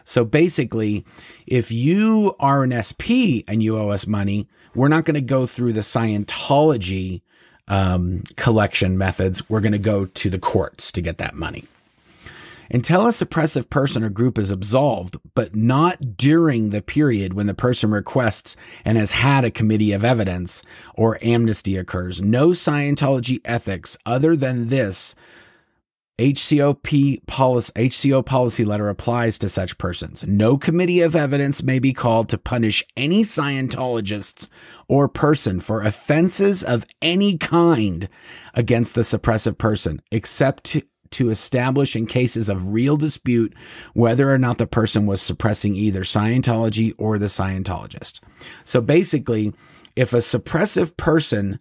So 0.09 0.25
basically, 0.25 1.05
if 1.45 1.71
you 1.71 2.35
are 2.39 2.63
an 2.63 2.71
SP 2.81 3.45
and 3.47 3.61
you 3.61 3.77
owe 3.77 3.89
us 3.89 4.07
money, 4.07 4.47
we're 4.73 4.87
not 4.87 5.05
going 5.05 5.13
to 5.13 5.21
go 5.21 5.45
through 5.45 5.73
the 5.73 5.81
Scientology 5.81 7.21
um, 7.67 8.23
collection 8.35 8.97
methods. 8.97 9.47
We're 9.51 9.59
going 9.59 9.73
to 9.73 9.77
go 9.77 10.07
to 10.07 10.29
the 10.31 10.39
courts 10.39 10.91
to 10.93 11.01
get 11.01 11.19
that 11.19 11.35
money. 11.35 11.65
Until 12.71 13.05
a 13.05 13.09
suppressive 13.09 13.69
person 13.69 14.03
or 14.03 14.09
group 14.09 14.39
is 14.39 14.51
absolved, 14.51 15.17
but 15.35 15.55
not 15.55 16.17
during 16.17 16.69
the 16.69 16.81
period 16.81 17.35
when 17.35 17.45
the 17.45 17.53
person 17.53 17.91
requests 17.91 18.55
and 18.83 18.97
has 18.97 19.11
had 19.11 19.45
a 19.45 19.51
committee 19.51 19.91
of 19.91 20.03
evidence 20.03 20.63
or 20.95 21.19
amnesty 21.21 21.77
occurs, 21.77 22.19
no 22.19 22.49
Scientology 22.49 23.41
ethics 23.45 23.95
other 24.07 24.35
than 24.35 24.69
this 24.69 25.13
HCOP 26.19 27.25
policy, 27.27 27.71
HCO 27.75 28.25
policy 28.25 28.65
letter 28.65 28.89
applies 28.89 29.37
to 29.39 29.47
such 29.47 29.77
persons. 29.77 30.25
No 30.27 30.57
committee 30.57 30.99
of 30.99 31.15
evidence 31.15 31.63
may 31.63 31.79
be 31.79 31.93
called 31.93 32.27
to 32.29 32.37
punish 32.37 32.83
any 32.97 33.23
Scientologists 33.23 34.49
or 34.89 35.07
person 35.07 35.61
for 35.61 35.81
offenses 35.81 36.61
of 36.61 36.83
any 37.01 37.37
kind 37.37 38.09
against 38.53 38.95
the 38.95 39.01
suppressive 39.01 39.57
person, 39.57 40.01
except 40.11 40.65
to, 40.65 40.81
to 41.11 41.29
establish 41.29 41.95
in 41.95 42.05
cases 42.05 42.49
of 42.49 42.73
real 42.73 42.97
dispute 42.97 43.55
whether 43.93 44.29
or 44.29 44.37
not 44.37 44.57
the 44.57 44.67
person 44.67 45.05
was 45.05 45.21
suppressing 45.21 45.73
either 45.73 46.01
Scientology 46.01 46.93
or 46.97 47.17
the 47.17 47.27
Scientologist. 47.27 48.19
So 48.65 48.81
basically, 48.81 49.53
if 49.95 50.11
a 50.11 50.17
suppressive 50.17 50.97
person 50.97 51.59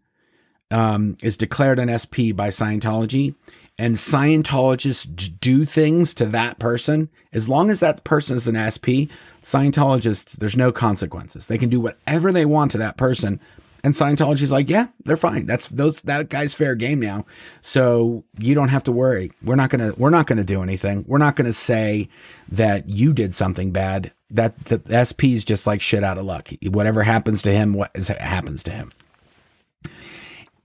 um, 0.73 1.17
is 1.23 1.37
declared 1.37 1.79
an 1.79 1.97
SP 1.97 2.35
by 2.35 2.49
Scientology, 2.49 3.37
and 3.79 3.97
Scientologists 3.97 5.31
do 5.41 5.65
things 5.65 6.13
to 6.15 6.27
that 6.27 6.59
person, 6.59 7.09
as 7.33 7.49
long 7.49 7.71
as 7.71 7.81
that 7.81 8.05
person 8.05 8.37
is 8.37 8.49
an 8.49 8.57
SP, 8.59 9.07
Scientologists, 9.43 10.37
there's 10.37 10.57
no 10.57 10.73
consequences. 10.73 11.47
They 11.47 11.59
can 11.59 11.69
do 11.69 11.81
whatever 11.81 12.33
they 12.33 12.45
want 12.45 12.73
to 12.73 12.79
that 12.79 12.97
person. 12.97 13.41
And 13.85 13.95
Scientology's 13.95 14.51
like, 14.51 14.69
yeah, 14.69 14.89
they're 15.05 15.17
fine. 15.17 15.47
That's 15.47 15.69
those 15.69 16.01
that 16.03 16.29
guy's 16.29 16.53
fair 16.53 16.75
game 16.75 16.99
now. 16.99 17.25
So 17.61 18.25
you 18.39 18.55
don't 18.55 18.69
have 18.69 18.83
to 18.85 18.93
worry. 18.93 19.31
We're 19.43 19.55
not 19.55 19.71
gonna 19.71 19.93
we're 19.97 20.11
not 20.11 20.27
gonna 20.27 20.43
do 20.43 20.63
anything. 20.63 21.05
We're 21.07 21.19
not 21.19 21.37
gonna 21.37 21.53
say 21.53 22.09
that 22.49 22.89
you 22.89 23.13
did 23.13 23.35
something 23.35 23.71
bad. 23.71 24.13
That 24.31 24.65
the 24.65 24.83
SP 25.07 25.33
is 25.33 25.45
just 25.45 25.67
like 25.67 25.81
shit 25.81 26.03
out 26.03 26.19
of 26.19 26.25
luck. 26.25 26.49
Whatever 26.65 27.05
happens 27.05 27.41
to 27.43 27.53
him, 27.53 27.73
what 27.73 27.93
is, 27.95 28.09
happens 28.09 28.65
to 28.65 28.73
him. 28.73 28.93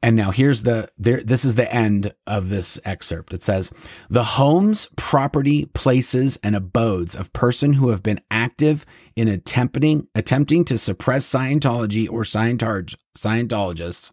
And 0.04 0.18
now 0.18 0.32
here's 0.32 0.64
the 0.64 0.90
there 0.98 1.24
this 1.24 1.46
is 1.46 1.56
the 1.56 1.74
end 1.74 2.14
of 2.28 2.50
this 2.50 2.78
excerpt. 2.84 3.34
It 3.34 3.42
says, 3.42 3.72
"The 4.10 4.26
homes, 4.26 4.90
property, 4.98 5.68
places 5.68 6.38
and 6.44 6.58
abodes 6.58 7.16
of 7.16 7.32
person 7.32 7.72
who 7.74 7.88
have 7.88 8.04
been 8.04 8.20
active 8.30 8.86
in 9.16 9.30
attempting 9.30 10.08
attempting 10.14 10.66
to 10.66 10.78
suppress 10.78 11.26
Scientology 11.26 12.10
or 12.10 12.24
Scientologists 12.24 14.12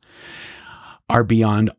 are 1.09 1.25
beyond 1.25 1.71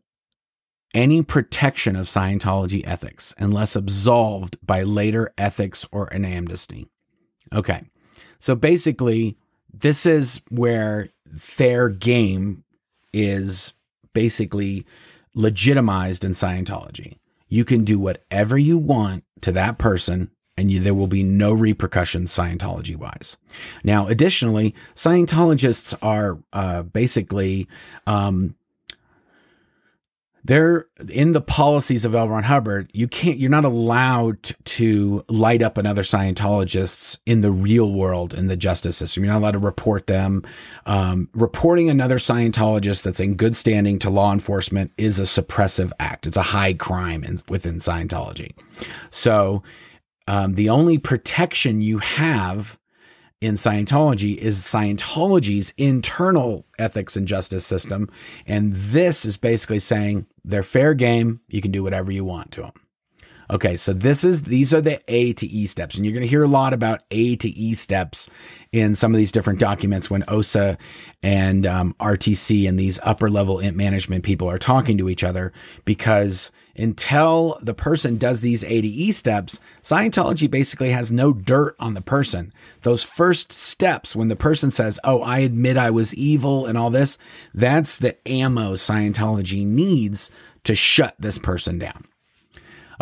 any 0.92 1.22
protection 1.22 1.96
of 1.96 2.06
Scientology 2.06 2.82
ethics 2.84 3.32
unless 3.38 3.74
absolved 3.74 4.58
by 4.62 4.82
later 4.82 5.32
ethics 5.38 5.86
or 5.90 6.08
an 6.08 6.26
amnesty." 6.26 6.86
Okay. 7.50 7.82
So 8.38 8.54
basically, 8.54 9.38
this 9.72 10.04
is 10.04 10.42
where 10.50 11.08
fair 11.34 11.88
game 11.88 12.64
is 13.14 13.72
basically 14.12 14.86
legitimized 15.34 16.24
in 16.24 16.32
Scientology. 16.32 17.16
You 17.48 17.64
can 17.64 17.84
do 17.84 17.98
whatever 17.98 18.58
you 18.58 18.78
want 18.78 19.24
to 19.42 19.52
that 19.52 19.78
person 19.78 20.30
and 20.56 20.70
you, 20.70 20.80
there 20.80 20.94
will 20.94 21.06
be 21.06 21.22
no 21.22 21.52
repercussions 21.52 22.30
Scientology 22.32 22.96
wise. 22.96 23.36
Now, 23.84 24.06
additionally, 24.06 24.74
Scientologists 24.94 25.94
are 26.02 26.38
uh, 26.52 26.82
basically 26.82 27.68
um, 28.06 28.54
they're 30.44 30.86
in 31.08 31.32
the 31.32 31.40
policies 31.40 32.04
of 32.04 32.14
L. 32.14 32.28
Ron 32.28 32.42
Hubbard. 32.42 32.90
You 32.92 33.06
can't, 33.06 33.38
you're 33.38 33.50
not 33.50 33.64
allowed 33.64 34.42
to 34.64 35.24
light 35.28 35.62
up 35.62 35.78
another 35.78 36.02
Scientologists 36.02 37.18
in 37.26 37.42
the 37.42 37.52
real 37.52 37.92
world 37.92 38.34
in 38.34 38.48
the 38.48 38.56
justice 38.56 38.96
system. 38.96 39.24
You're 39.24 39.32
not 39.32 39.38
allowed 39.40 39.52
to 39.52 39.58
report 39.58 40.08
them. 40.08 40.44
Um, 40.86 41.28
reporting 41.32 41.88
another 41.88 42.18
Scientologist 42.18 43.04
that's 43.04 43.20
in 43.20 43.36
good 43.36 43.56
standing 43.56 43.98
to 44.00 44.10
law 44.10 44.32
enforcement 44.32 44.90
is 44.96 45.20
a 45.20 45.22
suppressive 45.22 45.92
act. 46.00 46.26
It's 46.26 46.36
a 46.36 46.42
high 46.42 46.74
crime 46.74 47.22
in, 47.22 47.38
within 47.48 47.76
Scientology. 47.76 48.52
So, 49.10 49.62
um, 50.28 50.54
the 50.54 50.70
only 50.70 50.98
protection 50.98 51.82
you 51.82 51.98
have 51.98 52.78
in 53.42 53.54
Scientology 53.54 54.36
is 54.36 54.60
Scientology's 54.60 55.74
internal 55.76 56.64
ethics 56.78 57.16
and 57.16 57.26
justice 57.26 57.66
system. 57.66 58.08
And 58.46 58.72
this 58.72 59.24
is 59.24 59.36
basically 59.36 59.80
saying 59.80 60.26
they're 60.44 60.62
fair 60.62 60.94
game. 60.94 61.40
You 61.48 61.60
can 61.60 61.70
do 61.70 61.82
whatever 61.82 62.10
you 62.10 62.24
want 62.24 62.52
to 62.52 62.62
them. 62.62 62.81
Okay, 63.52 63.76
so 63.76 63.92
this 63.92 64.24
is 64.24 64.42
these 64.42 64.72
are 64.72 64.80
the 64.80 64.98
A 65.08 65.34
to 65.34 65.46
E 65.46 65.66
steps, 65.66 65.94
and 65.94 66.06
you're 66.06 66.14
going 66.14 66.22
to 66.22 66.28
hear 66.28 66.42
a 66.42 66.48
lot 66.48 66.72
about 66.72 67.00
A 67.10 67.36
to 67.36 67.50
E 67.50 67.74
steps 67.74 68.26
in 68.72 68.94
some 68.94 69.12
of 69.12 69.18
these 69.18 69.30
different 69.30 69.58
documents 69.58 70.08
when 70.08 70.24
OSA 70.26 70.78
and 71.22 71.66
um, 71.66 71.94
RTC 72.00 72.66
and 72.66 72.80
these 72.80 72.98
upper 73.02 73.28
level 73.28 73.58
int 73.58 73.76
management 73.76 74.24
people 74.24 74.48
are 74.48 74.56
talking 74.56 74.96
to 74.96 75.10
each 75.10 75.22
other 75.22 75.52
because 75.84 76.50
until 76.76 77.58
the 77.60 77.74
person 77.74 78.16
does 78.16 78.40
these 78.40 78.64
A 78.64 78.80
to 78.80 78.88
E 78.88 79.12
steps, 79.12 79.60
Scientology 79.82 80.50
basically 80.50 80.88
has 80.88 81.12
no 81.12 81.34
dirt 81.34 81.76
on 81.78 81.92
the 81.92 82.00
person. 82.00 82.54
Those 82.80 83.04
first 83.04 83.52
steps, 83.52 84.16
when 84.16 84.28
the 84.28 84.36
person 84.36 84.70
says, 84.70 84.98
Oh, 85.04 85.20
I 85.20 85.40
admit 85.40 85.76
I 85.76 85.90
was 85.90 86.14
evil 86.14 86.64
and 86.64 86.78
all 86.78 86.88
this, 86.88 87.18
that's 87.52 87.98
the 87.98 88.16
ammo 88.26 88.76
Scientology 88.76 89.66
needs 89.66 90.30
to 90.64 90.74
shut 90.74 91.14
this 91.18 91.36
person 91.36 91.78
down. 91.78 92.06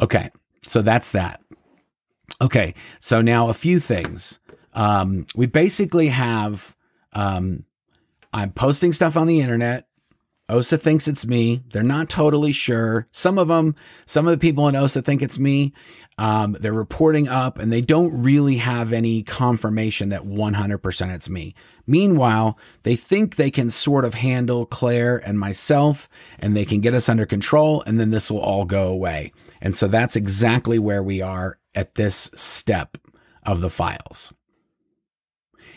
Okay, 0.03 0.31
so 0.63 0.83
that's 0.83 1.13
that. 1.13 1.41
Okay, 2.41 2.75
so 3.01 3.21
now 3.21 3.49
a 3.49 3.55
few 3.55 3.79
things. 3.79 4.39
Um, 4.73 5.27
we 5.35 5.47
basically 5.47 6.09
have 6.09 6.75
um, 7.13 7.65
I'm 8.33 8.53
posting 8.53 8.93
stuff 8.93 9.17
on 9.17 9.27
the 9.27 9.41
internet. 9.41 9.87
OSA 10.49 10.79
thinks 10.79 11.07
it's 11.07 11.27
me. 11.27 11.63
They're 11.73 11.83
not 11.83 12.09
totally 12.09 12.53
sure. 12.53 13.07
Some 13.13 13.39
of 13.39 13.49
them, 13.49 13.77
some 14.07 14.27
of 14.27 14.33
the 14.33 14.39
people 14.39 14.67
in 14.69 14.75
OSA 14.75 15.03
think 15.03 15.23
it's 15.23 15.39
me. 15.39 15.73
Um, 16.19 16.57
they're 16.61 16.73
reporting 16.73 17.29
up 17.29 17.59
and 17.59 17.73
they 17.73 17.81
don't 17.81 18.21
really 18.21 18.57
have 18.57 18.93
any 18.93 19.23
confirmation 19.23 20.11
that 20.11 20.23
100% 20.23 21.15
it's 21.15 21.31
me. 21.31 21.55
Meanwhile, 21.87 22.59
they 22.83 22.97
think 22.97 23.37
they 23.37 23.51
can 23.51 23.71
sort 23.71 24.05
of 24.05 24.15
handle 24.15 24.67
Claire 24.67 25.17
and 25.17 25.39
myself 25.39 26.09
and 26.39 26.57
they 26.57 26.65
can 26.65 26.81
get 26.81 26.95
us 26.95 27.09
under 27.09 27.27
control 27.27 27.83
and 27.87 27.99
then 27.99 28.11
this 28.11 28.31
will 28.31 28.41
all 28.41 28.65
go 28.65 28.89
away. 28.89 29.33
And 29.61 29.77
so 29.77 29.89
that's 29.89 30.17
exactly 30.17 30.79
where 30.79 31.03
we 31.03 31.21
are 31.21 31.59
at 31.75 31.95
this 31.95 32.31
step 32.35 32.97
of 33.45 33.61
the 33.61 33.71
files. 33.71 34.33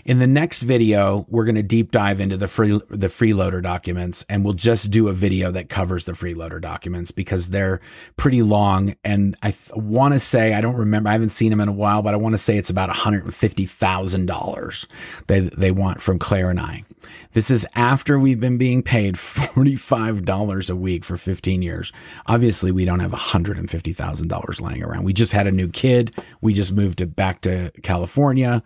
In 0.06 0.20
the 0.20 0.28
next 0.28 0.64
video, 0.64 1.26
we're 1.30 1.46
going 1.46 1.56
to 1.56 1.64
deep 1.64 1.92
dive 1.92 2.20
into 2.20 2.36
the 2.36 2.48
free 2.48 2.80
the 2.90 3.08
freeloader 3.08 3.64
documents, 3.64 4.26
and 4.28 4.44
we'll 4.44 4.54
just 4.54 4.92
do 4.92 5.08
a 5.08 5.14
video 5.14 5.50
that 5.52 5.70
covers 5.70 6.06
the 6.06 6.12
freeloader 6.12 6.60
documents 6.60 7.12
because 7.12 7.50
they're 7.50 7.80
pretty 8.18 8.42
long. 8.42 8.96
And 9.04 9.36
I 9.42 9.52
th- 9.52 9.72
want 9.76 10.14
to 10.14 10.20
say 10.20 10.54
I 10.54 10.62
don't 10.62 10.76
remember, 10.76 11.10
I 11.10 11.14
haven't 11.14 11.30
seen 11.30 11.52
them 11.52 11.62
in 11.62 11.70
a 11.70 11.74
while, 11.74 12.02
but 12.02 12.14
I 12.14 12.18
want 12.18 12.34
to 12.34 12.38
say 12.38 12.58
it's 12.58 12.70
about 12.70 12.90
one 12.90 12.98
hundred 12.98 13.24
and 13.24 13.34
fifty 13.34 13.66
thousand 13.66 14.26
dollars 14.26 14.88
they 15.28 15.40
they 15.40 15.72
want 15.72 16.02
from 16.02 16.20
Claire 16.20 16.50
and 16.50 16.60
I. 16.60 16.84
This 17.32 17.50
is 17.50 17.66
after 17.76 18.20
we've 18.20 18.40
been 18.40 18.58
being 18.58 18.84
paid 18.84 19.18
forty 19.54 19.76
five 19.76 20.26
dollars 20.26 20.70
a 20.70 20.76
week 20.76 21.06
for 21.06 21.16
fifteen 21.16 21.62
years. 21.62 21.94
Obviously, 22.28 22.72
we 22.72 22.84
don't 22.84 23.00
have 23.00 23.14
one 23.14 23.22
hundred 23.22 23.58
and 23.58 23.70
fifty 23.70 23.94
thousand 23.94 24.28
dollars 24.28 24.60
lying 24.60 24.84
around. 24.84 25.04
We 25.04 25.14
just 25.14 25.32
had 25.32 25.48
a 25.48 25.52
new 25.52 25.70
kid. 25.70 26.14
We 26.42 26.54
just 26.54 26.74
moved 26.74 26.98
to, 27.00 27.08
back 27.08 27.42
to 27.42 27.72
California 27.84 28.64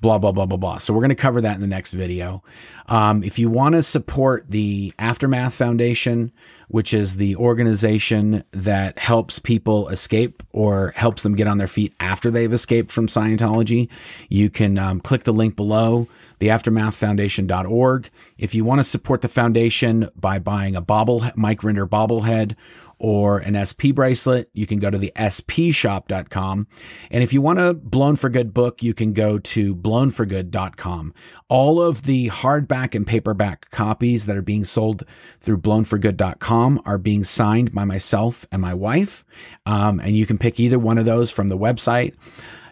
blah, 0.00 0.18
blah, 0.18 0.32
blah, 0.32 0.46
blah, 0.46 0.56
blah. 0.56 0.78
So 0.78 0.92
we're 0.92 1.00
going 1.00 1.10
to 1.10 1.16
cover 1.16 1.40
that 1.40 1.54
in 1.54 1.60
the 1.60 1.66
next 1.66 1.92
video. 1.92 2.42
Um, 2.86 3.22
if 3.22 3.38
you 3.38 3.50
want 3.50 3.74
to 3.74 3.82
support 3.82 4.46
the 4.48 4.92
Aftermath 4.98 5.54
Foundation, 5.54 6.32
which 6.68 6.94
is 6.94 7.16
the 7.16 7.34
organization 7.36 8.44
that 8.52 8.98
helps 8.98 9.38
people 9.38 9.88
escape 9.88 10.42
or 10.52 10.92
helps 10.96 11.22
them 11.22 11.34
get 11.34 11.46
on 11.46 11.58
their 11.58 11.66
feet 11.66 11.94
after 11.98 12.30
they've 12.30 12.52
escaped 12.52 12.92
from 12.92 13.06
Scientology, 13.06 13.90
you 14.28 14.50
can 14.50 14.78
um, 14.78 15.00
click 15.00 15.24
the 15.24 15.32
link 15.32 15.56
below, 15.56 16.06
theaftermathfoundation.org. 16.40 18.10
If 18.36 18.54
you 18.54 18.64
want 18.64 18.78
to 18.80 18.84
support 18.84 19.22
the 19.22 19.28
foundation 19.28 20.08
by 20.14 20.38
buying 20.38 20.76
a 20.76 20.80
bobble, 20.80 21.24
Mike 21.36 21.60
Rinder 21.60 21.88
bobblehead 21.88 22.54
or 22.98 23.38
an 23.38 23.54
SP 23.54 23.94
bracelet, 23.94 24.50
you 24.52 24.66
can 24.66 24.78
go 24.78 24.90
to 24.90 24.98
the 24.98 25.12
spshop.com. 25.16 26.66
And 27.10 27.22
if 27.22 27.32
you 27.32 27.40
want 27.40 27.60
a 27.60 27.74
Blown 27.74 28.16
for 28.16 28.28
Good 28.28 28.52
book, 28.52 28.82
you 28.82 28.94
can 28.94 29.12
go 29.12 29.38
to 29.38 29.74
blownforgood.com. 29.74 31.14
All 31.48 31.80
of 31.80 32.02
the 32.02 32.28
hardback 32.28 32.94
and 32.94 33.06
paperback 33.06 33.70
copies 33.70 34.26
that 34.26 34.36
are 34.36 34.42
being 34.42 34.64
sold 34.64 35.04
through 35.40 35.58
blownforgood.com 35.58 36.82
are 36.84 36.98
being 36.98 37.24
signed 37.24 37.72
by 37.72 37.84
myself 37.84 38.46
and 38.50 38.60
my 38.60 38.74
wife. 38.74 39.24
Um, 39.66 40.00
and 40.00 40.16
you 40.16 40.26
can 40.26 40.38
pick 40.38 40.58
either 40.58 40.78
one 40.78 40.98
of 40.98 41.04
those 41.04 41.30
from 41.30 41.48
the 41.48 41.58
website. 41.58 42.14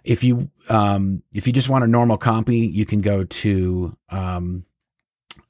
If 0.04 0.22
you 0.22 0.50
um, 0.70 1.24
if 1.32 1.48
you 1.48 1.52
just 1.52 1.68
want 1.68 1.82
a 1.82 1.88
normal 1.88 2.16
copy, 2.16 2.58
you 2.58 2.86
can 2.86 3.00
go 3.00 3.24
to 3.24 3.96
um, 4.08 4.64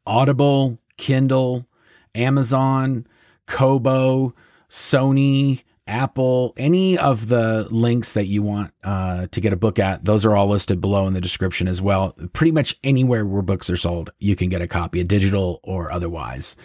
Audible, 0.07 0.79
Kindle, 0.97 1.67
Amazon, 2.15 3.07
Kobo, 3.47 4.35
Sony, 4.77 5.63
Apple, 5.87 6.53
any 6.59 6.99
of 6.99 7.29
the 7.29 7.67
links 7.71 8.13
that 8.13 8.27
you 8.27 8.43
want 8.43 8.75
uh, 8.85 9.27
to 9.29 9.41
get 9.41 9.55
a 9.55 9.57
book 9.57 9.79
at, 9.79 10.05
those 10.05 10.27
are 10.27 10.37
all 10.37 10.49
listed 10.49 10.83
below 10.83 11.07
in 11.07 11.15
the 11.15 11.21
description 11.21 11.67
as 11.67 11.81
well. 11.81 12.15
Pretty 12.35 12.53
much 12.53 12.77
anywhere 12.85 13.25
where 13.25 13.41
books 13.41 13.71
are 13.71 13.79
sold, 13.79 14.11
you 14.19 14.37
can 14.37 14.51
get 14.51 14.61
a 14.61 14.69
copy, 14.69 15.01
a 15.01 15.05
digital 15.05 15.61
or 15.63 15.91
otherwise. 15.91 16.57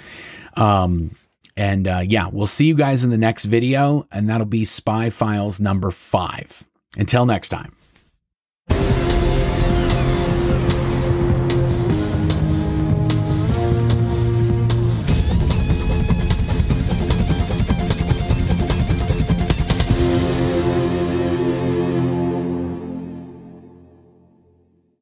Um, 0.56 1.16
and 1.56 1.88
uh, 1.88 2.02
yeah, 2.06 2.28
we'll 2.30 2.48
see 2.48 2.66
you 2.66 2.76
guys 2.76 3.06
in 3.06 3.12
the 3.12 3.18
next 3.18 3.46
video, 3.46 4.04
and 4.12 4.28
that'll 4.28 4.46
be 4.46 4.66
Spy 4.66 5.10
Files 5.10 5.62
number 5.62 5.90
five. 5.90 6.66
Until 6.98 7.26
next 7.26 7.48
time. 7.48 7.74